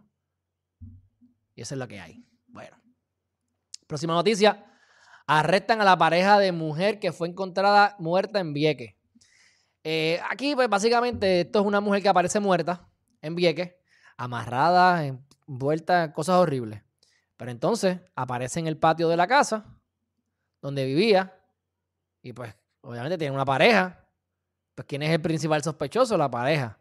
y 1.55 1.61
esa 1.61 1.75
es 1.75 1.79
lo 1.79 1.87
que 1.87 1.99
hay. 1.99 2.25
Bueno. 2.47 2.77
Próxima 3.87 4.13
noticia. 4.13 4.65
Arrestan 5.27 5.81
a 5.81 5.85
la 5.85 5.97
pareja 5.97 6.39
de 6.39 6.51
mujer 6.51 6.99
que 6.99 7.11
fue 7.11 7.27
encontrada 7.27 7.95
muerta 7.99 8.39
en 8.39 8.53
Vieques. 8.53 8.95
Eh, 9.83 10.19
aquí, 10.29 10.55
pues 10.55 10.69
básicamente, 10.69 11.41
esto 11.41 11.59
es 11.59 11.65
una 11.65 11.81
mujer 11.81 12.01
que 12.01 12.09
aparece 12.09 12.39
muerta 12.39 12.87
en 13.21 13.35
Vieques, 13.35 13.73
amarrada, 14.17 15.05
envuelta 15.05 16.05
en 16.05 16.11
cosas 16.11 16.35
horribles. 16.35 16.81
Pero 17.37 17.51
entonces 17.51 17.99
aparece 18.15 18.59
en 18.59 18.67
el 18.67 18.77
patio 18.77 19.09
de 19.09 19.17
la 19.17 19.27
casa 19.27 19.65
donde 20.61 20.85
vivía 20.85 21.37
y 22.21 22.31
pues 22.31 22.55
obviamente 22.81 23.17
tiene 23.17 23.35
una 23.35 23.45
pareja. 23.45 24.07
Pues 24.73 24.87
¿quién 24.87 25.03
es 25.03 25.11
el 25.11 25.21
principal 25.21 25.61
sospechoso? 25.61 26.17
La 26.17 26.31
pareja. 26.31 26.79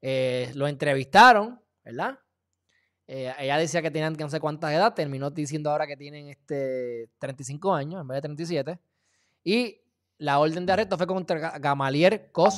Eh, 0.00 0.52
lo 0.54 0.68
entrevistaron, 0.68 1.60
¿verdad? 1.84 2.18
Eh, 3.08 3.32
ella 3.38 3.58
decía 3.58 3.82
que 3.82 3.90
tenían 3.90 4.14
no 4.14 4.28
sé 4.28 4.40
cuántas 4.40 4.72
edad, 4.72 4.94
terminó 4.94 5.30
diciendo 5.30 5.70
ahora 5.70 5.86
que 5.86 5.96
tienen 5.96 6.28
este 6.28 7.08
35 7.18 7.74
años 7.74 8.00
en 8.00 8.08
vez 8.08 8.16
de 8.16 8.22
37. 8.22 8.80
Y 9.44 9.80
la 10.18 10.38
orden 10.38 10.66
de 10.66 10.72
arresto 10.72 10.96
fue 10.96 11.06
contra 11.06 11.58
Gamalier 11.58 12.30
Cos 12.32 12.56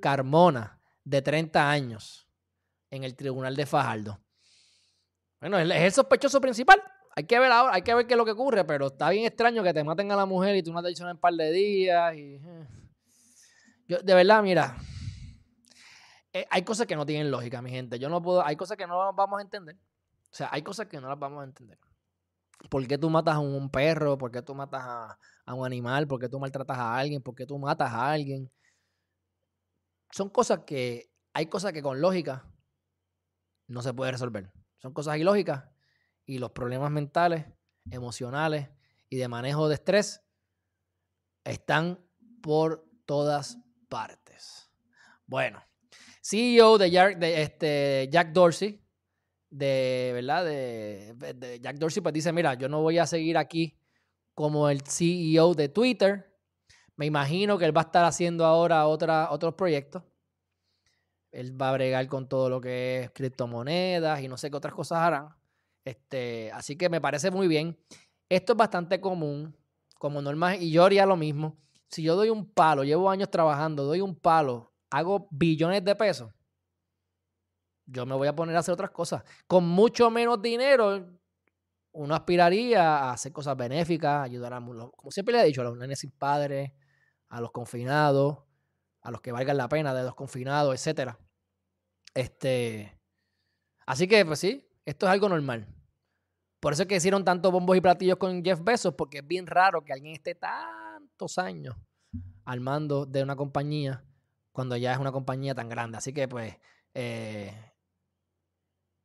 Carmona, 0.00 0.80
de 1.04 1.22
30 1.22 1.70
años, 1.70 2.28
en 2.90 3.04
el 3.04 3.14
tribunal 3.16 3.56
de 3.56 3.66
Fajardo. 3.66 4.20
Bueno, 5.40 5.58
es 5.58 5.70
el 5.70 5.92
sospechoso 5.92 6.40
principal. 6.40 6.82
Hay 7.16 7.24
que 7.24 7.38
ver 7.38 7.50
ahora, 7.50 7.74
hay 7.74 7.82
que 7.82 7.94
ver 7.94 8.06
qué 8.06 8.14
es 8.14 8.18
lo 8.18 8.24
que 8.24 8.32
ocurre, 8.32 8.64
pero 8.64 8.88
está 8.88 9.10
bien 9.10 9.24
extraño 9.24 9.62
que 9.62 9.72
te 9.74 9.82
maten 9.82 10.12
a 10.12 10.16
la 10.16 10.26
mujer 10.26 10.54
y 10.56 10.62
tú 10.62 10.72
no 10.72 10.82
te 10.82 10.90
en 10.90 11.06
un 11.06 11.18
par 11.18 11.34
de 11.34 11.50
días. 11.50 12.14
Eh. 12.14 12.40
Yo, 13.88 13.98
de 13.98 14.14
verdad, 14.14 14.42
mira, 14.42 14.76
eh, 16.32 16.46
hay 16.50 16.62
cosas 16.62 16.86
que 16.86 16.94
no 16.94 17.06
tienen 17.06 17.30
lógica, 17.30 17.60
mi 17.62 17.70
gente. 17.70 17.98
Yo 17.98 18.08
no 18.08 18.22
puedo, 18.22 18.44
hay 18.44 18.54
cosas 18.54 18.76
que 18.76 18.86
no 18.86 19.04
las 19.04 19.14
vamos 19.16 19.38
a 19.38 19.42
entender. 19.42 19.76
O 20.30 20.34
sea, 20.34 20.48
hay 20.52 20.62
cosas 20.62 20.86
que 20.86 21.00
no 21.00 21.08
las 21.08 21.18
vamos 21.18 21.40
a 21.40 21.44
entender. 21.44 21.78
¿Por 22.68 22.86
qué 22.86 22.98
tú 22.98 23.08
matas 23.08 23.36
a 23.36 23.38
un 23.38 23.70
perro? 23.70 24.18
¿Por 24.18 24.30
qué 24.30 24.42
tú 24.42 24.54
matas 24.54 24.82
a, 24.84 25.18
a 25.48 25.54
un 25.54 25.64
animal, 25.64 26.06
por 26.06 26.20
qué 26.20 26.28
tú 26.28 26.38
maltratas 26.38 26.76
a 26.76 26.98
alguien, 26.98 27.22
por 27.22 27.34
qué 27.34 27.46
tú 27.46 27.58
matas 27.58 27.90
a 27.90 28.10
alguien. 28.10 28.52
Son 30.10 30.28
cosas 30.28 30.60
que, 30.66 31.10
hay 31.32 31.46
cosas 31.46 31.72
que 31.72 31.80
con 31.80 32.02
lógica 32.02 32.46
no 33.66 33.80
se 33.80 33.94
puede 33.94 34.12
resolver. 34.12 34.52
Son 34.76 34.92
cosas 34.92 35.16
ilógicas 35.16 35.64
y 36.26 36.36
los 36.36 36.50
problemas 36.50 36.90
mentales, 36.90 37.46
emocionales 37.90 38.68
y 39.08 39.16
de 39.16 39.26
manejo 39.26 39.68
de 39.68 39.76
estrés 39.76 40.22
están 41.44 41.98
por 42.42 42.86
todas 43.06 43.58
partes. 43.88 44.70
Bueno, 45.26 45.64
CEO 46.20 46.76
de 46.76 46.90
Jack, 46.90 47.22
este 47.22 48.06
Jack 48.12 48.32
Dorsey, 48.32 48.84
de 49.48 50.10
verdad, 50.12 50.44
de, 50.44 51.14
de, 51.14 51.58
Jack 51.58 51.78
Dorsey, 51.78 52.02
pues 52.02 52.12
dice: 52.12 52.34
Mira, 52.34 52.52
yo 52.52 52.68
no 52.68 52.82
voy 52.82 52.98
a 52.98 53.06
seguir 53.06 53.38
aquí 53.38 53.78
como 54.38 54.68
el 54.68 54.82
CEO 54.82 55.54
de 55.54 55.68
Twitter. 55.68 56.32
Me 56.94 57.06
imagino 57.06 57.58
que 57.58 57.64
él 57.64 57.76
va 57.76 57.80
a 57.80 57.86
estar 57.86 58.04
haciendo 58.04 58.44
ahora 58.44 58.86
otros 58.86 59.54
proyectos. 59.54 60.04
Él 61.32 61.60
va 61.60 61.70
a 61.70 61.72
bregar 61.72 62.06
con 62.06 62.28
todo 62.28 62.48
lo 62.48 62.60
que 62.60 63.00
es 63.00 63.10
criptomonedas 63.10 64.20
y 64.20 64.28
no 64.28 64.36
sé 64.36 64.48
qué 64.48 64.56
otras 64.56 64.74
cosas 64.74 64.98
harán. 64.98 65.34
Este, 65.84 66.52
así 66.52 66.76
que 66.76 66.88
me 66.88 67.00
parece 67.00 67.32
muy 67.32 67.48
bien. 67.48 67.76
Esto 68.28 68.52
es 68.52 68.56
bastante 68.56 69.00
común, 69.00 69.56
como 69.98 70.22
normal, 70.22 70.62
y 70.62 70.70
yo 70.70 70.84
haría 70.84 71.04
lo 71.04 71.16
mismo. 71.16 71.58
Si 71.88 72.04
yo 72.04 72.14
doy 72.14 72.30
un 72.30 72.46
palo, 72.46 72.84
llevo 72.84 73.10
años 73.10 73.32
trabajando, 73.32 73.82
doy 73.82 74.02
un 74.02 74.14
palo, 74.14 74.72
hago 74.88 75.26
billones 75.32 75.84
de 75.84 75.96
pesos, 75.96 76.32
yo 77.86 78.06
me 78.06 78.14
voy 78.14 78.28
a 78.28 78.36
poner 78.36 78.54
a 78.54 78.60
hacer 78.60 78.72
otras 78.72 78.92
cosas. 78.92 79.24
Con 79.48 79.66
mucho 79.66 80.10
menos 80.10 80.40
dinero, 80.40 81.17
uno 81.98 82.14
aspiraría 82.14 82.98
a 82.98 83.12
hacer 83.12 83.32
cosas 83.32 83.56
benéficas, 83.56 84.22
ayudar 84.22 84.54
a, 84.54 84.60
como 84.60 85.10
siempre 85.10 85.34
le 85.34 85.42
he 85.42 85.46
dicho, 85.46 85.62
a 85.62 85.64
los 85.64 85.76
nenes 85.76 85.98
sin 85.98 86.12
padres, 86.12 86.70
a 87.28 87.40
los 87.40 87.50
confinados, 87.50 88.38
a 89.02 89.10
los 89.10 89.20
que 89.20 89.32
valgan 89.32 89.56
la 89.56 89.68
pena 89.68 89.92
de 89.92 90.04
los 90.04 90.14
confinados, 90.14 90.74
etcétera. 90.74 91.18
Este, 92.14 92.96
así 93.84 94.06
que, 94.06 94.24
pues 94.24 94.38
sí, 94.38 94.64
esto 94.84 95.06
es 95.06 95.12
algo 95.12 95.28
normal. 95.28 95.66
Por 96.60 96.72
eso 96.72 96.82
es 96.82 96.88
que 96.88 96.96
hicieron 96.96 97.24
tantos 97.24 97.50
bombos 97.50 97.76
y 97.76 97.80
platillos 97.80 98.16
con 98.16 98.44
Jeff 98.44 98.62
Bezos, 98.62 98.94
porque 98.94 99.18
es 99.18 99.26
bien 99.26 99.48
raro 99.48 99.84
que 99.84 99.92
alguien 99.92 100.14
esté 100.14 100.36
tantos 100.36 101.36
años 101.36 101.74
al 102.44 102.60
mando 102.60 103.06
de 103.06 103.24
una 103.24 103.34
compañía 103.34 104.04
cuando 104.52 104.76
ya 104.76 104.92
es 104.92 104.98
una 104.98 105.10
compañía 105.10 105.52
tan 105.52 105.68
grande. 105.68 105.98
Así 105.98 106.12
que, 106.12 106.28
pues, 106.28 106.56
eh, 106.94 107.67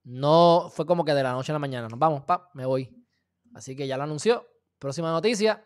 no 0.03 0.69
fue 0.71 0.85
como 0.85 1.05
que 1.05 1.13
de 1.13 1.23
la 1.23 1.31
noche 1.31 1.51
a 1.51 1.53
la 1.53 1.59
mañana. 1.59 1.87
Nos 1.87 1.99
vamos, 1.99 2.23
pa, 2.23 2.49
me 2.53 2.65
voy. 2.65 2.93
Así 3.53 3.75
que 3.75 3.87
ya 3.87 3.97
lo 3.97 4.03
anunció. 4.03 4.45
Próxima 4.79 5.11
noticia. 5.11 5.65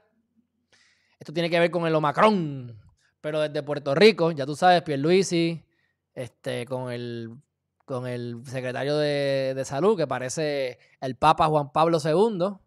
Esto 1.19 1.33
tiene 1.33 1.49
que 1.49 1.59
ver 1.59 1.71
con 1.71 1.87
el 1.87 1.95
Omicron. 1.95 2.79
Pero 3.21 3.41
desde 3.41 3.63
Puerto 3.63 3.95
Rico, 3.95 4.31
ya 4.31 4.45
tú 4.45 4.55
sabes, 4.55 4.83
Pierluisi, 4.83 5.65
este, 6.13 6.65
con 6.65 6.91
el, 6.91 7.35
con 7.83 8.05
el 8.05 8.43
secretario 8.45 8.95
de, 8.97 9.53
de 9.55 9.65
Salud, 9.65 9.97
que 9.97 10.05
parece 10.05 10.77
el 11.01 11.15
Papa 11.15 11.47
Juan 11.47 11.71
Pablo 11.71 11.97
II, 12.03 12.57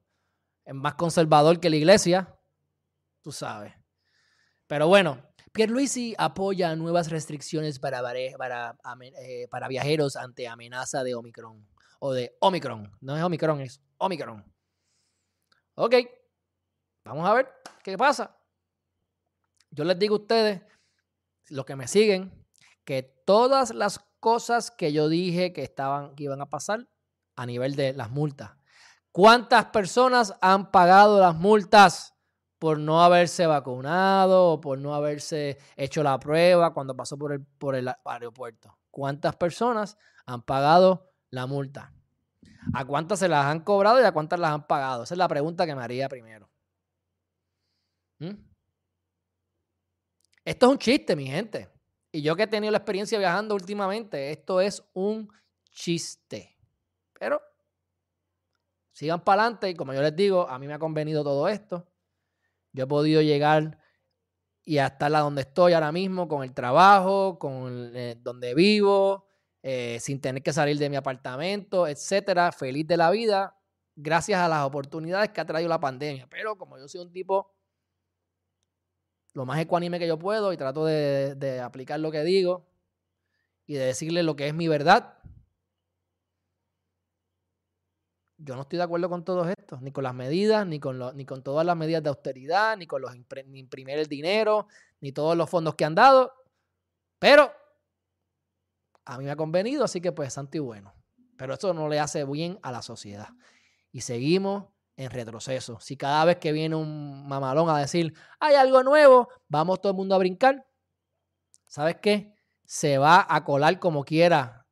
es 0.64 0.74
más 0.74 0.94
conservador 0.94 1.60
que 1.60 1.70
la 1.70 1.76
iglesia, 1.76 2.36
tú 3.22 3.30
sabes. 3.30 3.72
Pero 4.66 4.88
bueno, 4.88 5.18
Pierluisi 5.52 6.14
apoya 6.16 6.76
nuevas 6.76 7.10
restricciones 7.10 7.78
para, 7.80 8.02
eh, 8.14 9.48
para 9.50 9.68
viajeros 9.68 10.16
ante 10.16 10.46
amenaza 10.46 11.02
de 11.02 11.14
Omicron. 11.14 11.66
O 11.98 12.12
de 12.12 12.36
Omicron. 12.40 12.90
No 13.00 13.16
es 13.16 13.22
Omicron, 13.22 13.60
es 13.60 13.80
Omicron. 13.98 14.44
Ok, 15.74 15.94
vamos 17.04 17.28
a 17.28 17.34
ver 17.34 17.48
qué 17.82 17.98
pasa. 17.98 18.36
Yo 19.70 19.84
les 19.84 19.98
digo 19.98 20.16
a 20.16 20.18
ustedes, 20.18 20.62
los 21.48 21.64
que 21.64 21.76
me 21.76 21.88
siguen, 21.88 22.46
que 22.84 23.02
todas 23.02 23.74
las 23.74 23.98
cosas 24.20 24.70
que 24.70 24.92
yo 24.92 25.08
dije 25.08 25.52
que 25.52 25.62
estaban, 25.62 26.14
que 26.14 26.24
iban 26.24 26.40
a 26.40 26.50
pasar 26.50 26.88
a 27.36 27.46
nivel 27.46 27.76
de 27.76 27.92
las 27.92 28.10
multas. 28.10 28.52
¿Cuántas 29.12 29.66
personas 29.66 30.34
han 30.40 30.70
pagado 30.70 31.20
las 31.20 31.34
multas 31.34 32.14
por 32.60 32.78
no 32.78 33.02
haberse 33.02 33.46
vacunado 33.46 34.50
o 34.50 34.60
por 34.60 34.78
no 34.78 34.94
haberse 34.94 35.58
hecho 35.76 36.02
la 36.02 36.20
prueba 36.20 36.74
cuando 36.74 36.94
pasó 36.94 37.16
por 37.16 37.32
el, 37.32 37.42
por 37.42 37.74
el 37.74 37.90
aeropuerto? 38.04 38.78
¿Cuántas 38.90 39.34
personas 39.34 39.96
han 40.26 40.42
pagado 40.42 41.10
la 41.30 41.46
multa? 41.46 41.94
¿A 42.74 42.84
cuántas 42.84 43.18
se 43.18 43.28
las 43.28 43.46
han 43.46 43.60
cobrado 43.60 43.98
y 43.98 44.04
a 44.04 44.12
cuántas 44.12 44.38
las 44.38 44.52
han 44.52 44.66
pagado? 44.66 45.04
Esa 45.04 45.14
es 45.14 45.18
la 45.18 45.26
pregunta 45.26 45.64
que 45.64 45.74
me 45.74 45.82
haría 45.82 46.06
primero. 46.10 46.50
¿Mm? 48.18 48.34
Esto 50.44 50.66
es 50.66 50.72
un 50.72 50.78
chiste, 50.78 51.16
mi 51.16 51.28
gente. 51.28 51.70
Y 52.12 52.20
yo 52.20 52.36
que 52.36 52.42
he 52.42 52.46
tenido 52.46 52.72
la 52.72 52.78
experiencia 52.78 53.18
viajando 53.18 53.54
últimamente, 53.54 54.32
esto 54.32 54.60
es 54.60 54.84
un 54.92 55.32
chiste. 55.70 56.58
Pero 57.18 57.40
sigan 58.92 59.24
para 59.24 59.44
adelante 59.44 59.70
y 59.70 59.74
como 59.74 59.94
yo 59.94 60.02
les 60.02 60.14
digo, 60.14 60.46
a 60.46 60.58
mí 60.58 60.66
me 60.66 60.74
ha 60.74 60.78
convenido 60.78 61.24
todo 61.24 61.48
esto. 61.48 61.89
Yo 62.72 62.84
he 62.84 62.86
podido 62.86 63.22
llegar 63.22 63.78
y 64.64 64.78
hasta 64.78 65.08
la 65.08 65.20
donde 65.20 65.42
estoy 65.42 65.72
ahora 65.72 65.92
mismo 65.92 66.28
con 66.28 66.42
el 66.42 66.52
trabajo, 66.54 67.38
con 67.38 67.92
eh, 67.96 68.16
donde 68.20 68.54
vivo, 68.54 69.26
eh, 69.62 69.98
sin 70.00 70.20
tener 70.20 70.42
que 70.42 70.52
salir 70.52 70.78
de 70.78 70.88
mi 70.88 70.96
apartamento, 70.96 71.86
etcétera, 71.86 72.52
feliz 72.52 72.86
de 72.86 72.96
la 72.96 73.10
vida, 73.10 73.56
gracias 73.96 74.40
a 74.40 74.48
las 74.48 74.64
oportunidades 74.64 75.30
que 75.30 75.40
ha 75.40 75.44
traído 75.44 75.68
la 75.68 75.80
pandemia. 75.80 76.26
Pero 76.30 76.56
como 76.56 76.78
yo 76.78 76.88
soy 76.88 77.00
un 77.00 77.12
tipo 77.12 77.52
lo 79.34 79.46
más 79.46 79.60
ecuánime 79.60 79.98
que 79.98 80.08
yo 80.08 80.18
puedo 80.18 80.52
y 80.52 80.56
trato 80.56 80.84
de, 80.84 81.60
aplicar 81.62 82.00
lo 82.00 82.10
que 82.10 82.22
digo 82.24 82.66
y 83.66 83.74
de 83.74 83.86
decirle 83.86 84.22
lo 84.22 84.36
que 84.36 84.48
es 84.48 84.54
mi 84.54 84.68
verdad. 84.68 85.18
Yo 88.42 88.56
no 88.56 88.62
estoy 88.62 88.78
de 88.78 88.84
acuerdo 88.84 89.08
con 89.10 89.22
todo 89.22 89.46
esto, 89.48 89.78
ni 89.82 89.92
con 89.92 90.02
las 90.02 90.14
medidas, 90.14 90.66
ni 90.66 90.80
con, 90.80 91.14
ni 91.14 91.26
con 91.26 91.42
todas 91.42 91.66
las 91.66 91.76
medidas 91.76 92.02
de 92.02 92.08
austeridad, 92.08 92.76
ni 92.76 92.86
con 92.86 93.02
los 93.02 93.12
ni 93.46 93.58
imprimir 93.58 93.98
el 93.98 94.06
dinero, 94.06 94.66
ni 95.00 95.12
todos 95.12 95.36
los 95.36 95.48
fondos 95.50 95.74
que 95.74 95.84
han 95.84 95.94
dado. 95.94 96.32
Pero 97.18 97.52
a 99.04 99.18
mí 99.18 99.24
me 99.24 99.30
ha 99.30 99.36
convenido, 99.36 99.84
así 99.84 100.00
que 100.00 100.12
pues 100.12 100.32
santo 100.32 100.56
y 100.56 100.60
bueno. 100.60 100.94
Pero 101.36 101.54
eso 101.54 101.74
no 101.74 101.88
le 101.88 102.00
hace 102.00 102.24
bien 102.24 102.58
a 102.62 102.72
la 102.72 102.80
sociedad. 102.80 103.28
Y 103.92 104.00
seguimos 104.00 104.68
en 104.96 105.10
retroceso. 105.10 105.78
Si 105.80 105.96
cada 105.96 106.24
vez 106.24 106.36
que 106.36 106.52
viene 106.52 106.76
un 106.76 107.26
mamalón 107.28 107.68
a 107.68 107.78
decir, 107.78 108.14
hay 108.38 108.54
algo 108.54 108.82
nuevo, 108.82 109.28
vamos 109.48 109.80
todo 109.80 109.92
el 109.92 109.96
mundo 109.96 110.14
a 110.14 110.18
brincar, 110.18 110.66
¿sabes 111.66 111.96
qué? 112.00 112.34
Se 112.64 112.98
va 112.98 113.26
a 113.28 113.44
colar 113.44 113.78
como 113.78 114.04
quiera, 114.04 114.66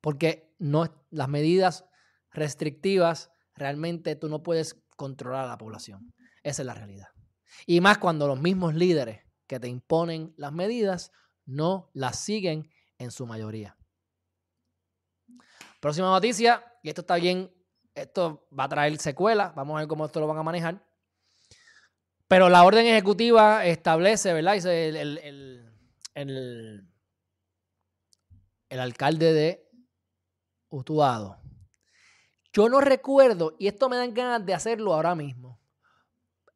porque 0.00 0.54
no, 0.58 0.86
las 1.10 1.28
medidas 1.28 1.84
restrictivas 2.30 3.30
realmente 3.54 4.16
tú 4.16 4.28
no 4.28 4.42
puedes 4.42 4.80
controlar 4.96 5.44
a 5.44 5.48
la 5.48 5.58
población. 5.58 6.14
Esa 6.42 6.62
es 6.62 6.66
la 6.66 6.74
realidad. 6.74 7.08
Y 7.66 7.80
más 7.80 7.98
cuando 7.98 8.26
los 8.26 8.40
mismos 8.40 8.74
líderes 8.74 9.22
que 9.46 9.60
te 9.60 9.68
imponen 9.68 10.32
las 10.36 10.52
medidas 10.52 11.12
no 11.44 11.90
las 11.92 12.18
siguen 12.18 12.70
en 12.98 13.10
su 13.10 13.26
mayoría. 13.26 13.76
Próxima 15.80 16.08
noticia, 16.08 16.64
y 16.82 16.90
esto 16.90 17.00
está 17.00 17.16
bien 17.16 17.50
esto 17.94 18.46
va 18.56 18.64
a 18.64 18.68
traer 18.68 18.96
secuelas. 18.98 19.54
Vamos 19.54 19.76
a 19.76 19.80
ver 19.80 19.88
cómo 19.88 20.06
esto 20.06 20.20
lo 20.20 20.26
van 20.26 20.38
a 20.38 20.42
manejar. 20.42 20.84
Pero 22.28 22.48
la 22.48 22.64
orden 22.64 22.86
ejecutiva 22.86 23.66
establece, 23.66 24.32
¿verdad? 24.32 24.54
Dice 24.54 24.88
el, 24.88 25.18
el, 26.14 26.88
alcalde 28.78 29.32
de 29.32 29.68
Utuado. 30.68 31.39
Yo 32.52 32.68
no 32.68 32.80
recuerdo, 32.80 33.54
y 33.58 33.68
esto 33.68 33.88
me 33.88 33.96
dan 33.96 34.14
ganas 34.14 34.44
de 34.44 34.54
hacerlo 34.54 34.94
ahora 34.94 35.14
mismo. 35.14 35.60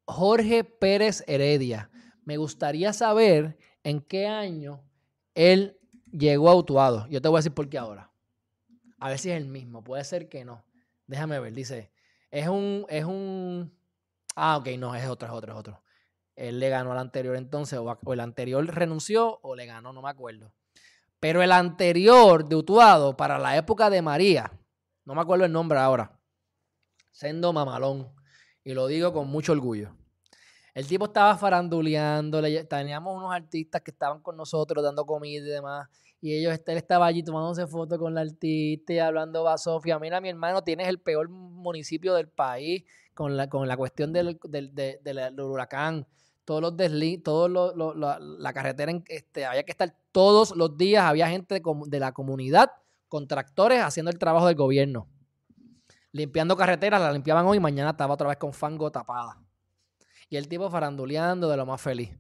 Jorge 0.07 0.65
Pérez 0.65 1.25
Heredia. 1.27 1.91
Me 2.25 2.37
gustaría 2.37 2.93
saber 2.93 3.59
en 3.83 4.01
qué 4.01 4.27
año 4.27 4.83
él 5.35 5.79
llegó 6.11 6.49
a 6.49 6.55
Utuado. 6.55 7.07
Yo 7.09 7.21
te 7.21 7.29
voy 7.29 7.37
a 7.37 7.41
decir 7.41 7.53
por 7.53 7.69
qué 7.69 7.79
ahora. 7.79 8.11
A 8.99 9.09
ver 9.09 9.19
si 9.19 9.31
es 9.31 9.37
el 9.37 9.47
mismo. 9.47 9.85
Puede 9.85 10.05
ser 10.05 10.29
que 10.29 10.45
no. 10.45 10.65
Déjame 11.07 11.39
ver, 11.39 11.53
dice. 11.53 11.93
Es 12.31 12.49
un, 12.49 12.87
es 12.89 13.05
un. 13.05 13.73
Ah, 14.35 14.57
ok, 14.57 14.69
no, 14.79 14.95
es 14.95 15.07
otro, 15.07 15.29
es 15.29 15.35
otro, 15.35 15.53
es 15.53 15.59
otro. 15.59 15.83
Él 16.35 16.59
le 16.59 16.69
ganó 16.69 16.93
al 16.93 16.99
anterior 16.99 17.37
entonces, 17.37 17.79
o, 17.79 18.13
el 18.13 18.21
anterior 18.21 18.67
renunció 18.67 19.39
o 19.43 19.55
le 19.55 19.67
ganó, 19.67 19.93
no 19.93 20.03
me 20.03 20.11
acuerdo. 20.11 20.53
Pero 21.21 21.43
el 21.43 21.53
anterior 21.53 22.49
de 22.49 22.57
Utuado, 22.57 23.17
para 23.17 23.39
la 23.39 23.57
época 23.57 23.89
de 23.89 24.03
María, 24.03 24.51
no 25.05 25.15
me 25.15 25.21
acuerdo 25.21 25.45
el 25.45 25.53
nombre 25.53 25.79
ahora, 25.79 26.19
Sendo 27.11 27.53
Mamalón, 27.53 28.13
y 28.65 28.75
lo 28.75 28.87
digo 28.87 29.13
con 29.13 29.29
mucho 29.29 29.53
orgullo. 29.53 29.95
El 30.75 30.87
tipo 30.89 31.05
estaba 31.05 31.37
faranduleando, 31.37 32.43
teníamos 32.69 33.17
unos 33.17 33.33
artistas 33.33 33.83
que 33.83 33.93
estaban 33.93 34.21
con 34.21 34.37
nosotros 34.37 34.83
dando 34.83 35.07
comida 35.07 35.47
y 35.47 35.51
demás, 35.51 35.89
y 36.21 36.35
ellos, 36.35 36.59
él 36.67 36.77
estaba 36.79 37.07
allí 37.07 37.23
tomándose 37.23 37.67
fotos 37.67 37.99
con 37.99 38.15
la 38.15 38.23
artista 38.23 38.95
y 38.95 38.99
hablando 38.99 39.47
a 39.47 39.59
Sofía. 39.59 39.99
Mira, 39.99 40.23
mi 40.23 40.31
hermano, 40.31 40.65
tienes 40.65 40.89
el 40.89 40.99
peor 40.99 41.29
municipio 41.29 42.15
del 42.15 42.29
país 42.29 42.83
con 43.13 43.37
la, 43.37 43.49
con 43.49 43.69
la 43.69 43.77
cuestión 43.77 44.11
del, 44.13 44.41
huracán. 45.39 46.07
Todos 46.47 46.63
los 46.63 46.77
desli 46.77 47.19
todos 47.19 47.51
los, 47.51 47.95
la, 47.97 48.53
carretera, 48.55 48.93
este, 49.09 49.45
había 49.45 49.65
que 49.65 49.73
estar 49.73 49.95
todos 50.13 50.57
los 50.57 50.77
días, 50.79 51.05
había 51.05 51.29
gente 51.29 51.61
de 51.87 52.01
la 52.01 52.13
comunidad 52.13 52.71
con 53.15 53.29
tractores 53.29 53.81
haciendo 53.81 54.11
el 54.11 54.19
trabajo 54.19 54.49
del 54.49 54.57
gobierno. 54.57 55.09
Limpiando 56.11 56.57
carreteras, 56.57 57.01
la 57.01 57.13
limpiaban 57.13 57.47
hoy 57.47 57.59
y 57.59 57.61
mañana 57.61 57.91
estaba 57.91 58.15
otra 58.15 58.27
vez 58.27 58.39
con 58.39 58.53
fango 58.53 58.91
tapada. 58.91 59.41
Y 60.29 60.37
el 60.37 60.49
tipo 60.49 60.69
faranduleando 60.69 61.49
de 61.49 61.57
lo 61.57 61.65
más 61.65 61.81
feliz. 61.81 62.11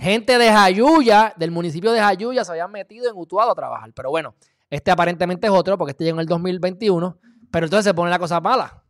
Gente 0.00 0.38
de 0.38 0.52
Jayuya, 0.52 1.34
del 1.36 1.50
municipio 1.50 1.90
de 1.90 1.98
Jayuya, 1.98 2.44
se 2.44 2.52
habían 2.52 2.70
metido 2.70 3.10
en 3.10 3.16
Utuado 3.16 3.50
a 3.50 3.54
trabajar. 3.56 3.92
Pero 3.94 4.10
bueno, 4.10 4.36
este 4.70 4.92
aparentemente 4.92 5.48
es 5.48 5.52
otro, 5.52 5.76
porque 5.76 5.90
este 5.90 6.04
llegó 6.04 6.18
en 6.18 6.20
el 6.20 6.28
2021. 6.28 7.18
Pero 7.50 7.66
entonces 7.66 7.84
se 7.84 7.92
pone 7.92 8.10
la 8.12 8.20
cosa 8.20 8.40
mala. 8.40 8.84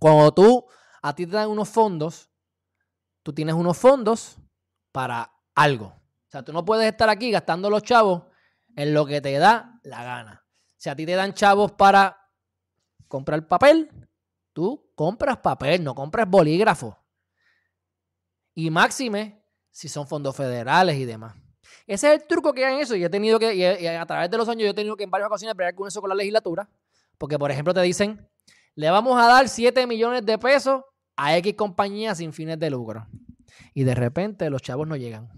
Cuando 0.00 0.34
tú, 0.34 0.66
a 1.00 1.14
ti 1.14 1.24
te 1.24 1.36
dan 1.36 1.50
unos 1.50 1.68
fondos, 1.68 2.28
tú 3.22 3.32
tienes 3.32 3.54
unos 3.54 3.78
fondos 3.78 4.38
para 4.90 5.30
algo. 5.54 5.86
O 5.86 6.30
sea, 6.32 6.42
tú 6.42 6.52
no 6.52 6.64
puedes 6.64 6.90
estar 6.90 7.08
aquí 7.08 7.30
gastando 7.30 7.70
los 7.70 7.84
chavos 7.84 8.24
en 8.74 8.92
lo 8.92 9.06
que 9.06 9.20
te 9.20 9.38
da 9.38 9.78
la 9.84 10.02
gana. 10.02 10.43
Si 10.84 10.90
a 10.90 10.94
ti 10.94 11.06
te 11.06 11.12
dan 11.12 11.32
chavos 11.32 11.72
para 11.72 12.14
comprar 13.08 13.48
papel, 13.48 13.88
tú 14.52 14.92
compras 14.94 15.38
papel, 15.38 15.82
no 15.82 15.94
compras 15.94 16.28
bolígrafo. 16.28 17.02
Y 18.54 18.68
máxime 18.68 19.42
si 19.70 19.88
son 19.88 20.06
fondos 20.06 20.36
federales 20.36 20.98
y 20.98 21.06
demás. 21.06 21.36
Ese 21.86 22.12
es 22.12 22.20
el 22.20 22.28
truco 22.28 22.52
que 22.52 22.66
hay 22.66 22.74
en 22.74 22.80
eso. 22.82 22.94
Y 22.96 23.02
he 23.02 23.08
tenido 23.08 23.38
que, 23.38 23.54
y 23.54 23.86
a 23.86 24.04
través 24.04 24.30
de 24.30 24.36
los 24.36 24.46
años, 24.46 24.64
yo 24.64 24.72
he 24.72 24.74
tenido 24.74 24.94
que 24.94 25.04
en 25.04 25.10
varias 25.10 25.28
ocasiones 25.28 25.56
pelear 25.56 25.74
con 25.74 25.88
eso 25.88 26.02
con 26.02 26.10
la 26.10 26.14
legislatura. 26.14 26.68
Porque, 27.16 27.38
por 27.38 27.50
ejemplo, 27.50 27.72
te 27.72 27.80
dicen, 27.80 28.28
le 28.74 28.90
vamos 28.90 29.18
a 29.18 29.26
dar 29.26 29.48
7 29.48 29.86
millones 29.86 30.26
de 30.26 30.36
pesos 30.36 30.82
a 31.16 31.34
X 31.38 31.54
compañías 31.54 32.18
sin 32.18 32.34
fines 32.34 32.58
de 32.58 32.68
lucro. 32.68 33.08
Y 33.72 33.84
de 33.84 33.94
repente 33.94 34.50
los 34.50 34.60
chavos 34.60 34.86
no 34.86 34.96
llegan. 34.96 35.30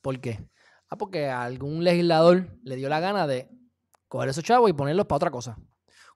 ¿Por 0.00 0.20
qué? 0.20 0.48
Ah, 0.88 0.96
porque 0.96 1.26
a 1.26 1.42
algún 1.42 1.82
legislador 1.82 2.60
le 2.62 2.76
dio 2.76 2.88
la 2.88 3.00
gana 3.00 3.26
de 3.26 3.48
coger 4.12 4.28
esos 4.28 4.44
chavos 4.44 4.68
y 4.68 4.74
ponerlos 4.74 5.06
para 5.06 5.16
otra 5.16 5.30
cosa. 5.30 5.56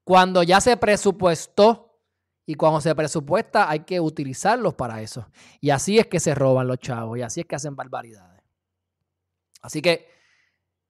Cuando 0.04 0.42
ya 0.42 0.60
se 0.60 0.76
presupuestó 0.76 1.98
y 2.44 2.54
cuando 2.54 2.82
se 2.82 2.94
presupuesta 2.94 3.70
hay 3.70 3.80
que 3.80 4.00
utilizarlos 4.00 4.74
para 4.74 5.00
eso. 5.00 5.26
Y 5.62 5.70
así 5.70 5.98
es 5.98 6.06
que 6.06 6.20
se 6.20 6.34
roban 6.34 6.66
los 6.66 6.78
chavos 6.78 7.16
y 7.16 7.22
así 7.22 7.40
es 7.40 7.46
que 7.46 7.56
hacen 7.56 7.74
barbaridades. 7.74 8.42
Así 9.62 9.80
que 9.80 10.10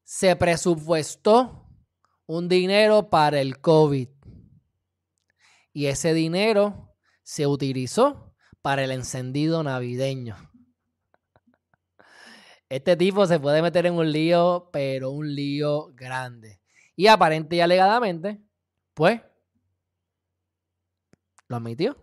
se 0.03 0.35
presupuestó 0.35 1.71
un 2.27 2.49
dinero 2.49 3.09
para 3.09 3.40
el 3.40 3.61
COVID. 3.61 4.09
Y 5.73 5.87
ese 5.87 6.12
dinero 6.12 6.97
se 7.23 7.47
utilizó 7.47 8.35
para 8.62 8.83
el 8.83 8.90
encendido 8.90 9.62
navideño. 9.62 10.37
Este 12.69 12.97
tipo 12.97 13.27
se 13.27 13.38
puede 13.38 13.62
meter 13.62 13.87
en 13.87 13.95
un 13.95 14.11
lío, 14.11 14.71
pero 14.73 15.12
un 15.12 15.33
lío 15.37 15.92
grande. 15.95 16.61
Y 16.96 17.06
aparente 17.06 17.56
y 17.56 17.61
alegadamente, 17.61 18.40
pues, 18.94 19.20
lo 21.48 21.56
admitió. 21.56 21.96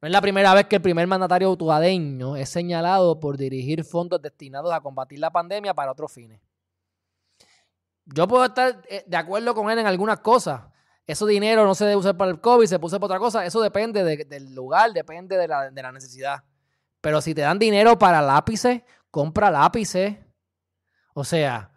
No 0.00 0.06
es 0.08 0.12
la 0.12 0.22
primera 0.22 0.54
vez 0.54 0.66
que 0.66 0.76
el 0.76 0.82
primer 0.82 1.06
mandatario 1.06 1.50
utuadeño 1.50 2.34
es 2.36 2.48
señalado 2.48 3.20
por 3.20 3.36
dirigir 3.36 3.84
fondos 3.84 4.22
destinados 4.22 4.72
a 4.72 4.80
combatir 4.80 5.18
la 5.18 5.30
pandemia 5.30 5.74
para 5.74 5.92
otros 5.92 6.10
fines. 6.10 6.40
Yo 8.06 8.26
puedo 8.26 8.46
estar 8.46 8.82
eh, 8.88 9.04
de 9.06 9.16
acuerdo 9.16 9.54
con 9.54 9.70
él 9.70 9.78
en 9.78 9.86
algunas 9.86 10.20
cosas. 10.20 10.62
Eso 11.06 11.26
dinero 11.26 11.64
no 11.64 11.74
se 11.74 11.84
debe 11.84 11.96
usar 11.96 12.16
para 12.16 12.30
el 12.30 12.40
COVID, 12.40 12.66
se 12.66 12.78
puso 12.78 12.98
para 12.98 13.06
otra 13.06 13.18
cosa. 13.18 13.44
Eso 13.44 13.60
depende 13.60 14.02
del 14.24 14.54
lugar, 14.54 14.92
depende 14.92 15.36
de 15.36 15.48
la, 15.48 15.70
de 15.70 15.82
la 15.82 15.92
necesidad. 15.92 16.44
Pero 17.00 17.20
si 17.20 17.34
te 17.34 17.42
dan 17.42 17.58
dinero 17.58 17.98
para 17.98 18.22
lápices, 18.22 18.82
compra 19.10 19.50
lápices. 19.50 20.16
O 21.12 21.24
sea, 21.24 21.69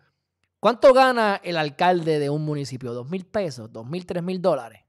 ¿cuánto 0.63 0.93
gana 0.93 1.41
el 1.43 1.58
alcalde 1.58 2.19
de 2.19 2.30
un 2.30 2.45
municipio? 2.45 2.93
¿Dos 2.93 3.10
mil 3.10 3.26
pesos? 3.26 3.69
¿Dos 3.69 3.86
mil, 3.86 4.06
tres 4.06 4.23
mil 4.23 4.41
dólares? 4.41 4.82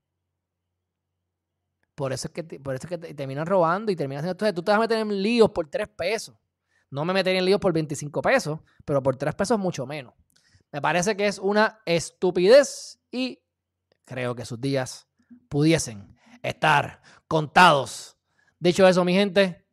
Por 1.97 2.13
eso 2.13 2.29
es 2.29 2.33
que, 2.33 2.45
por 2.61 2.77
eso 2.77 2.87
terminan 3.17 3.45
robando 3.45 3.91
y 3.91 3.97
terminan 3.97 4.21
haciendo. 4.21 4.35
Entonces, 4.35 4.55
tú 4.55 4.63
te 4.63 4.71
vas 4.71 4.79
a 4.79 4.83
meter 4.83 4.99
en 4.99 5.21
líos 5.21 5.51
por 5.51 5.69
tres 5.69 5.89
pesos. 5.89 6.37
No 6.93 7.05
me 7.05 7.13
metería 7.13 7.41
en 7.41 7.45
líos 7.45 7.59
por 7.59 7.73
25 7.73 8.23
pesos, 8.23 8.61
pero 8.85 9.03
por 9.03 9.17
tres 9.17 9.35
pesos 9.35 9.59
mucho 9.59 9.85
menos. 9.85 10.15
Me 10.71 10.81
parece 10.81 11.17
que 11.17 11.27
es 11.27 11.41
una 11.41 11.81
estupidez 11.87 13.01
y 13.11 13.43
creo 14.05 14.37
que 14.37 14.45
sus 14.45 14.61
días 14.61 15.09
pudiesen 15.49 16.17
estar 16.41 17.03
contados. 17.27 18.17
Dicho 18.61 18.87
eso, 18.87 19.05
mi 19.05 19.13
gente, 19.13 19.67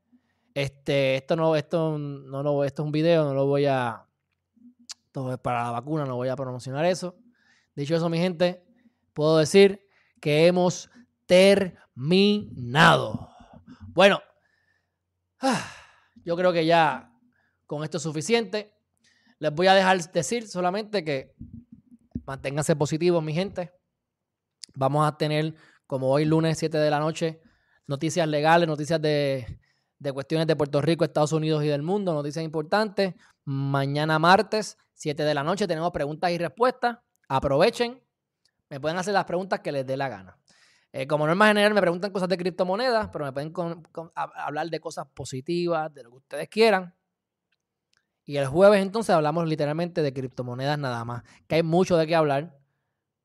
este, 0.55 1.17
esto 1.17 1.35
no, 1.35 1.55
esto 1.55 1.99
no 1.99 2.41
lo, 2.41 2.63
esto 2.63 2.81
es 2.81 2.85
un 2.87 2.91
video, 2.91 3.23
no 3.23 3.35
lo 3.35 3.45
voy 3.45 3.67
a, 3.67 4.07
todo 5.11 5.33
es 5.33 5.39
para 5.39 5.63
la 5.63 5.71
vacuna, 5.71 6.05
no 6.05 6.15
voy 6.15 6.29
a 6.29 6.35
promocionar 6.35 6.85
eso. 6.85 7.15
Dicho 7.75 7.95
eso, 7.95 8.09
mi 8.09 8.17
gente, 8.17 8.63
puedo 9.13 9.37
decir 9.37 9.87
que 10.19 10.47
hemos 10.47 10.89
terminado. 11.25 13.29
Bueno, 13.87 14.21
yo 16.23 16.35
creo 16.35 16.53
que 16.53 16.65
ya 16.65 17.11
con 17.65 17.83
esto 17.83 17.97
es 17.97 18.03
suficiente. 18.03 18.73
Les 19.39 19.53
voy 19.53 19.67
a 19.67 19.73
dejar 19.73 19.99
decir 20.11 20.47
solamente 20.47 21.03
que 21.03 21.33
manténganse 22.25 22.75
positivos, 22.75 23.23
mi 23.23 23.33
gente. 23.33 23.71
Vamos 24.75 25.07
a 25.07 25.17
tener, 25.17 25.55
como 25.87 26.09
hoy 26.09 26.25
lunes 26.25 26.57
7 26.57 26.77
de 26.77 26.89
la 26.89 26.99
noche, 26.99 27.41
noticias 27.87 28.27
legales, 28.27 28.67
noticias 28.67 29.01
de, 29.01 29.59
de 29.99 30.13
cuestiones 30.13 30.47
de 30.47 30.55
Puerto 30.55 30.81
Rico, 30.81 31.03
Estados 31.03 31.31
Unidos 31.31 31.63
y 31.63 31.67
del 31.67 31.81
mundo, 31.81 32.13
noticias 32.13 32.43
importantes. 32.43 33.15
Mañana 33.53 34.17
martes, 34.17 34.77
7 34.93 35.23
de 35.23 35.33
la 35.33 35.43
noche, 35.43 35.67
tenemos 35.67 35.91
preguntas 35.91 36.31
y 36.31 36.37
respuestas. 36.37 36.99
Aprovechen. 37.27 38.01
Me 38.69 38.79
pueden 38.79 38.97
hacer 38.97 39.13
las 39.13 39.25
preguntas 39.25 39.59
que 39.59 39.73
les 39.73 39.85
dé 39.85 39.97
la 39.97 40.07
gana. 40.07 40.37
Eh, 40.93 41.05
como 41.05 41.27
norma 41.27 41.47
general, 41.49 41.73
me 41.73 41.81
preguntan 41.81 42.13
cosas 42.13 42.29
de 42.29 42.37
criptomonedas, 42.37 43.09
pero 43.11 43.25
me 43.25 43.33
pueden 43.33 43.51
hablar 44.13 44.69
de 44.69 44.79
cosas 44.79 45.05
positivas, 45.13 45.93
de 45.93 46.03
lo 46.03 46.11
que 46.11 46.17
ustedes 46.17 46.47
quieran. 46.47 46.95
Y 48.23 48.37
el 48.37 48.47
jueves 48.47 48.81
entonces 48.81 49.13
hablamos 49.13 49.45
literalmente 49.45 50.01
de 50.01 50.13
criptomonedas 50.13 50.79
nada 50.79 51.03
más, 51.03 51.23
que 51.49 51.55
hay 51.55 51.63
mucho 51.63 51.97
de 51.97 52.07
qué 52.07 52.15
hablar 52.15 52.57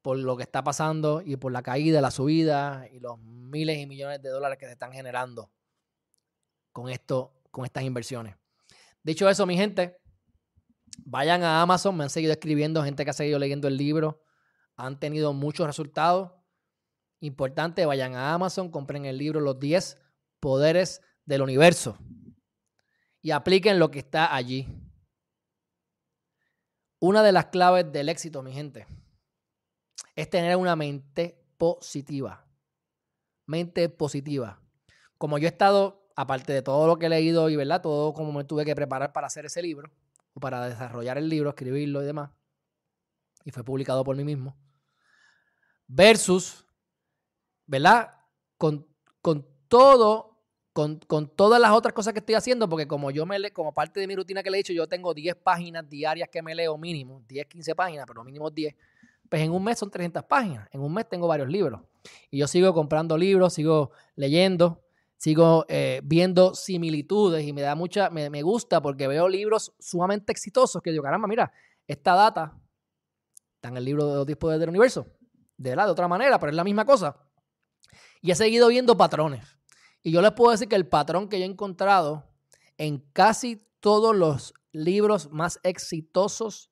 por 0.03 0.19
lo 0.19 0.37
que 0.37 0.43
está 0.43 0.65
pasando 0.65 1.23
y 1.25 1.37
por 1.37 1.53
la 1.53 1.63
caída, 1.63 2.01
la 2.01 2.11
subida 2.11 2.89
y 2.91 2.99
los 2.99 3.17
miles 3.21 3.79
y 3.79 3.87
millones 3.87 4.21
de 4.23 4.31
dólares 4.31 4.59
que 4.59 4.67
se 4.67 4.73
están 4.73 4.91
generando 4.91 5.53
con 6.73 6.89
esto, 6.89 7.33
con 7.53 7.65
estas 7.65 7.85
inversiones. 7.85 8.35
Dicho 9.05 9.29
eso, 9.29 9.47
mi 9.47 9.57
gente, 9.57 10.01
vayan 10.99 11.43
a 11.43 11.63
Amazon, 11.63 11.97
me 11.97 12.05
han 12.05 12.11
seguido 12.11 12.33
escribiendo, 12.33 12.83
gente 12.83 13.05
que 13.05 13.11
ha 13.11 13.15
seguido 13.15 13.39
leyendo 13.39 13.69
el 13.69 13.77
libro, 13.77 14.23
han 14.77 14.99
tenido 14.99 15.33
muchos 15.33 15.67
resultados. 15.67 16.33
Importante, 17.21 17.87
vayan 17.87 18.15
a 18.15 18.35
Amazon, 18.35 18.71
compren 18.71 19.07
el 19.07 19.19
libro 19.19 19.41
Los 19.41 19.59
10 19.59 19.99
Poderes 20.41 21.01
del 21.25 21.43
Universo 21.43 21.99
y 23.23 23.33
apliquen 23.33 23.79
lo 23.79 23.91
que 23.91 23.99
está 23.99 24.35
allí. 24.35 24.69
Una 27.01 27.23
de 27.23 27.33
las 27.33 27.47
claves 27.47 27.91
del 27.91 28.09
éxito, 28.09 28.43
mi 28.43 28.53
gente, 28.53 28.87
es 30.15 30.31
tener 30.31 30.57
una 30.57 30.77
mente 30.77 31.45
positiva. 31.59 32.47
Mente 33.47 33.89
positiva. 33.89 34.61
Como 35.19 35.39
yo 35.39 35.47
he 35.47 35.51
estado, 35.51 36.09
aparte 36.15 36.53
de 36.53 36.63
todo 36.63 36.87
lo 36.87 36.99
que 36.99 37.07
he 37.07 37.09
leído 37.09 37.49
y, 37.51 37.57
¿verdad? 37.57 37.83
Todo 37.83 38.13
como 38.13 38.33
me 38.33 38.45
tuve 38.45 38.65
que 38.65 38.75
preparar 38.75 39.13
para 39.13 39.27
hacer 39.27 39.45
ese 39.47 39.61
libro, 39.63 39.91
para 40.41 40.67
desarrollar 40.69 41.19
el 41.19 41.29
libro, 41.29 41.51
escribirlo 41.51 42.03
y 42.03 42.07
demás, 42.07 42.31
y 43.45 43.51
fue 43.51 43.65
publicado 43.65 44.05
por 44.05 44.17
mí 44.17 44.25
mismo, 44.25 44.57
versus, 45.87 46.67
¿verdad? 47.67 48.11
Con, 48.59 48.87
con 49.23 49.47
todo, 49.69 50.41
con, 50.73 50.99
con, 50.99 51.29
todas 51.29 51.61
las 51.61 51.73
otras 51.73 51.95
cosas 51.95 52.13
que 52.13 52.21
estoy 52.21 52.35
haciendo, 52.35 52.69
porque 52.69 52.87
como 52.87 53.11
yo 53.11 53.27
me 53.27 53.39
le, 53.39 53.53
como 53.53 53.73
parte 53.73 54.01
de 54.01 54.07
mi 54.07 54.17
rutina 54.17 54.43
que 54.43 54.51
le 54.51 54.59
he 54.59 54.61
dicho, 54.61 54.73
yo 54.73 54.87
tengo 54.87 55.15
10 55.15 55.37
páginas 55.37 55.89
diarias 55.89 56.29
que 56.31 56.43
me 56.43 56.55
leo 56.55 56.77
mínimo, 56.77 57.23
10, 57.29 57.47
15 57.47 57.75
páginas, 57.75 58.05
pero 58.07 58.25
mínimo 58.25 58.51
10 58.51 58.75
pues 59.29 59.43
en 59.43 59.53
un 59.53 59.65
mes 59.65 59.79
son 59.79 59.91
300 59.91 60.25
páginas. 60.25 60.69
En 60.73 60.81
un 60.81 60.93
mes 60.93 61.09
tengo 61.09 61.27
varios 61.27 61.49
libros. 61.49 61.81
Y 62.31 62.39
yo 62.39 62.47
sigo 62.47 62.73
comprando 62.73 63.17
libros, 63.19 63.55
sigo 63.55 63.91
leyendo, 64.15 64.86
sigo 65.17 65.65
eh, 65.69 66.01
viendo 66.05 66.55
similitudes 66.55 67.45
y 67.47 67.53
me 67.53 67.63
da 67.63 67.75
mucha, 67.75 68.11
me, 68.11 68.43
gusta 68.43 68.81
porque 68.83 69.09
veo 69.09 69.29
libros 69.29 69.75
sumamente 69.79 70.33
exitosos 70.33 70.83
que 70.83 70.91
digo, 70.91 71.03
caramba, 71.03 71.27
mira, 71.27 71.53
esta 71.87 72.15
data 72.15 72.59
está 73.55 73.69
en 73.69 73.77
el 73.77 73.85
libro 73.85 74.07
de 74.07 74.15
los 74.17 74.27
10 74.27 74.39
poderes 74.39 74.61
del 74.61 74.71
universo. 74.71 75.07
De, 75.57 75.75
la, 75.75 75.87
de 75.87 75.93
otra 75.93 76.07
manera, 76.07 76.39
pero 76.39 76.51
es 76.51 76.57
la 76.57 76.65
misma 76.65 76.85
cosa. 76.85 77.17
Y 78.21 78.31
he 78.31 78.35
seguido 78.35 78.69
viendo 78.69 78.97
patrones. 78.97 79.57
Y 80.03 80.13
yo 80.13 80.21
les 80.21 80.33
puedo 80.33 80.51
decir 80.51 80.69
que 80.69 80.77
el 80.77 80.87
patrón 80.87 81.29
que 81.29 81.39
yo 81.39 81.47
he 81.47 81.49
encontrado 81.49 82.31
en 82.77 82.99
casi 83.13 83.67
todos 83.81 84.15
los 84.15 84.53
libros 84.73 85.31
más 85.31 85.59
exitosos 85.63 86.71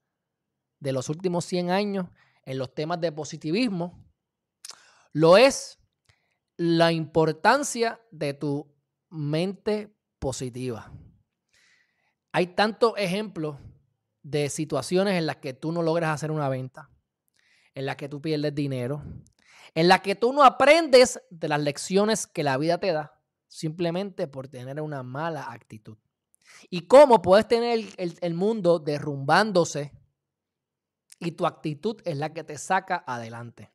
de 0.80 0.92
los 0.92 1.08
últimos 1.08 1.46
100 1.46 1.70
años 1.70 2.06
en 2.44 2.58
los 2.58 2.74
temas 2.74 3.00
de 3.00 3.10
positivismo, 3.10 4.04
lo 5.12 5.38
es 5.38 5.78
la 6.56 6.92
importancia 6.92 8.00
de 8.10 8.34
tu 8.34 8.72
mente 9.10 9.94
positiva. 10.18 10.92
Hay 12.32 12.48
tantos 12.48 12.94
ejemplos 12.96 13.56
de 14.22 14.48
situaciones 14.48 15.14
en 15.14 15.26
las 15.26 15.36
que 15.36 15.52
tú 15.52 15.72
no 15.72 15.82
logras 15.82 16.10
hacer 16.10 16.30
una 16.30 16.48
venta, 16.48 16.90
en 17.74 17.86
las 17.86 17.96
que 17.96 18.08
tú 18.08 18.20
pierdes 18.20 18.54
dinero, 18.54 19.02
en 19.74 19.88
las 19.88 20.00
que 20.00 20.14
tú 20.14 20.32
no 20.32 20.44
aprendes 20.44 21.20
de 21.30 21.48
las 21.48 21.60
lecciones 21.60 22.26
que 22.26 22.42
la 22.42 22.56
vida 22.56 22.78
te 22.78 22.92
da 22.92 23.20
simplemente 23.48 24.26
por 24.26 24.48
tener 24.48 24.80
una 24.80 25.02
mala 25.02 25.52
actitud. 25.52 25.98
Y 26.70 26.86
cómo 26.86 27.22
puedes 27.22 27.46
tener 27.46 27.86
el, 27.96 28.18
el 28.20 28.34
mundo 28.34 28.78
derrumbándose 28.78 29.92
y 31.20 31.32
tu 31.32 31.46
actitud 31.46 32.00
es 32.04 32.16
la 32.16 32.32
que 32.32 32.44
te 32.44 32.58
saca 32.58 33.04
adelante. 33.06 33.73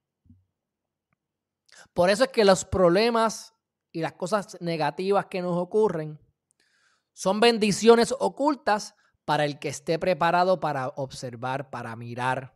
Por 1.93 2.09
eso 2.09 2.25
es 2.25 2.29
que 2.29 2.45
los 2.45 2.65
problemas 2.65 3.53
y 3.91 4.01
las 4.01 4.13
cosas 4.13 4.57
negativas 4.61 5.25
que 5.25 5.41
nos 5.41 5.57
ocurren 5.57 6.19
son 7.13 7.39
bendiciones 7.39 8.13
ocultas 8.17 8.95
para 9.25 9.45
el 9.45 9.59
que 9.59 9.69
esté 9.69 9.99
preparado 9.99 10.59
para 10.59 10.87
observar, 10.89 11.69
para 11.69 11.95
mirar, 11.95 12.55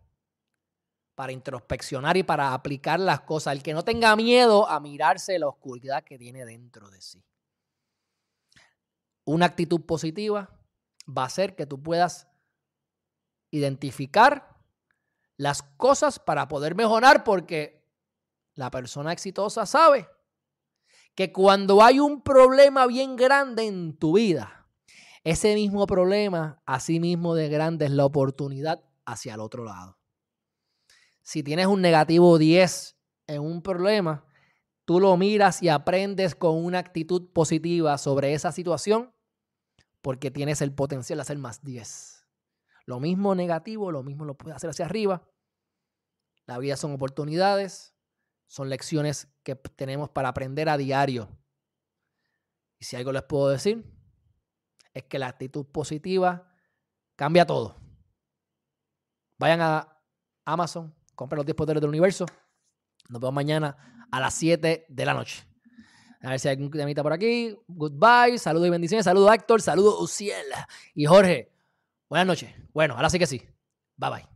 para 1.16 1.32
introspeccionar 1.32 2.18
y 2.18 2.24
para 2.24 2.54
aplicar 2.54 3.00
las 3.00 3.22
cosas. 3.22 3.54
El 3.54 3.64
que 3.64 3.74
no 3.74 3.84
tenga 3.84 4.16
miedo 4.16 4.68
a 4.68 4.80
mirarse 4.80 5.38
la 5.38 5.48
oscuridad 5.48 6.04
que 6.04 6.18
tiene 6.18 6.46
dentro 6.46 6.90
de 6.90 7.02
sí. 7.02 7.24
Una 9.26 9.46
actitud 9.46 9.82
positiva 9.82 10.50
va 11.06 11.24
a 11.24 11.28
hacer 11.28 11.56
que 11.56 11.66
tú 11.66 11.82
puedas 11.82 12.28
identificar 13.52 14.58
las 15.38 15.64
cosas 15.64 16.20
para 16.20 16.48
poder 16.48 16.76
mejorar 16.76 17.24
porque 17.24 17.83
la 18.56 18.70
persona 18.72 19.12
exitosa 19.12 19.66
sabe 19.66 20.08
que 21.16 21.32
cuando 21.32 21.84
hay 21.84 22.00
un 22.00 22.22
problema 22.22 22.88
bien 22.88 23.16
grande 23.16 23.68
en 23.68 23.98
tu 23.98 24.13
vida, 24.13 24.68
ese 25.24 25.56
mismo 25.56 25.88
problema, 25.88 26.62
así 26.66 27.00
mismo 27.00 27.36
de 27.36 27.50
grande, 27.50 27.86
es 27.86 27.92
la 27.92 28.06
oportunidad 28.06 28.84
hacia 29.06 29.36
el 29.36 29.39
otro 29.39 29.63
lado. 29.63 29.98
Si 31.22 31.44
tienes 31.44 31.68
un 31.68 31.82
negativo 31.82 32.38
10 32.38 32.98
en 33.28 33.42
un 33.42 33.62
problema, 33.62 34.26
tú 34.86 35.00
lo 35.00 35.16
miras 35.16 35.63
y 35.63 35.70
aprendes 35.70 36.36
con 36.36 36.63
una 36.63 36.80
actitud 36.80 37.32
positiva 37.32 37.98
sobre 37.98 38.34
esa 38.34 38.52
situación 38.52 39.13
porque 40.02 40.32
tienes 40.32 40.62
el 40.62 40.74
potencial 40.74 41.18
de 41.18 41.22
hacer 41.22 41.38
más 41.38 41.63
10. 41.63 42.28
Lo 42.86 43.00
mismo 43.00 43.36
negativo, 43.36 43.92
lo 43.92 44.04
mismo 44.04 44.26
lo 44.26 44.36
puedes 44.36 44.58
hacer 44.58 44.70
hacia 44.70 44.86
arriba. 44.86 45.24
La 46.46 46.58
vida 46.58 46.76
son 46.76 46.92
oportunidades, 46.92 47.93
son 48.54 48.70
lecciones 48.70 49.28
que 49.42 49.56
tenemos 49.56 50.12
para 50.12 50.30
aprender 50.30 50.70
a 50.70 50.78
diario. 50.78 51.28
Y 52.78 52.86
si 52.86 52.96
algo 52.96 53.12
les 53.12 53.24
puedo 53.24 53.50
decir, 53.50 53.84
es 54.94 55.06
que 55.06 55.18
la 55.18 55.28
actitud 55.28 55.66
positiva 55.66 56.54
cambia 57.16 57.48
todo. 57.48 57.76
Vayan 59.39 59.60
a 59.60 60.00
Amazon, 60.46 60.94
compren 61.16 61.38
los 61.38 61.48
10 61.48 61.56
poderes 61.56 61.82
del 61.82 61.89
universo. 61.89 62.28
Nos 63.10 63.20
vemos 63.20 63.34
mañana 63.34 64.06
a 64.12 64.20
las 64.20 64.36
7 64.36 64.86
de 64.88 65.06
la 65.06 65.16
noche. 65.16 65.48
A 66.22 66.30
ver 66.30 66.39
si 66.39 66.48
hay 66.48 66.56
algún 66.56 66.70
temita 66.70 67.02
por 67.02 67.12
aquí. 67.12 67.58
Goodbye. 67.68 68.38
Saludos 68.38 68.68
y 68.68 68.70
bendiciones. 68.70 69.06
Saludos, 69.06 69.34
Héctor. 69.34 69.63
Saludos, 69.63 70.00
Uciel. 70.00 70.46
Y 70.94 71.06
Jorge. 71.06 71.52
Buenas 72.08 72.28
noches. 72.28 72.54
Bueno, 72.72 72.94
ahora 72.94 73.10
sí 73.10 73.18
que 73.18 73.26
sí. 73.26 73.50
Bye 73.98 74.12
bye. 74.12 74.33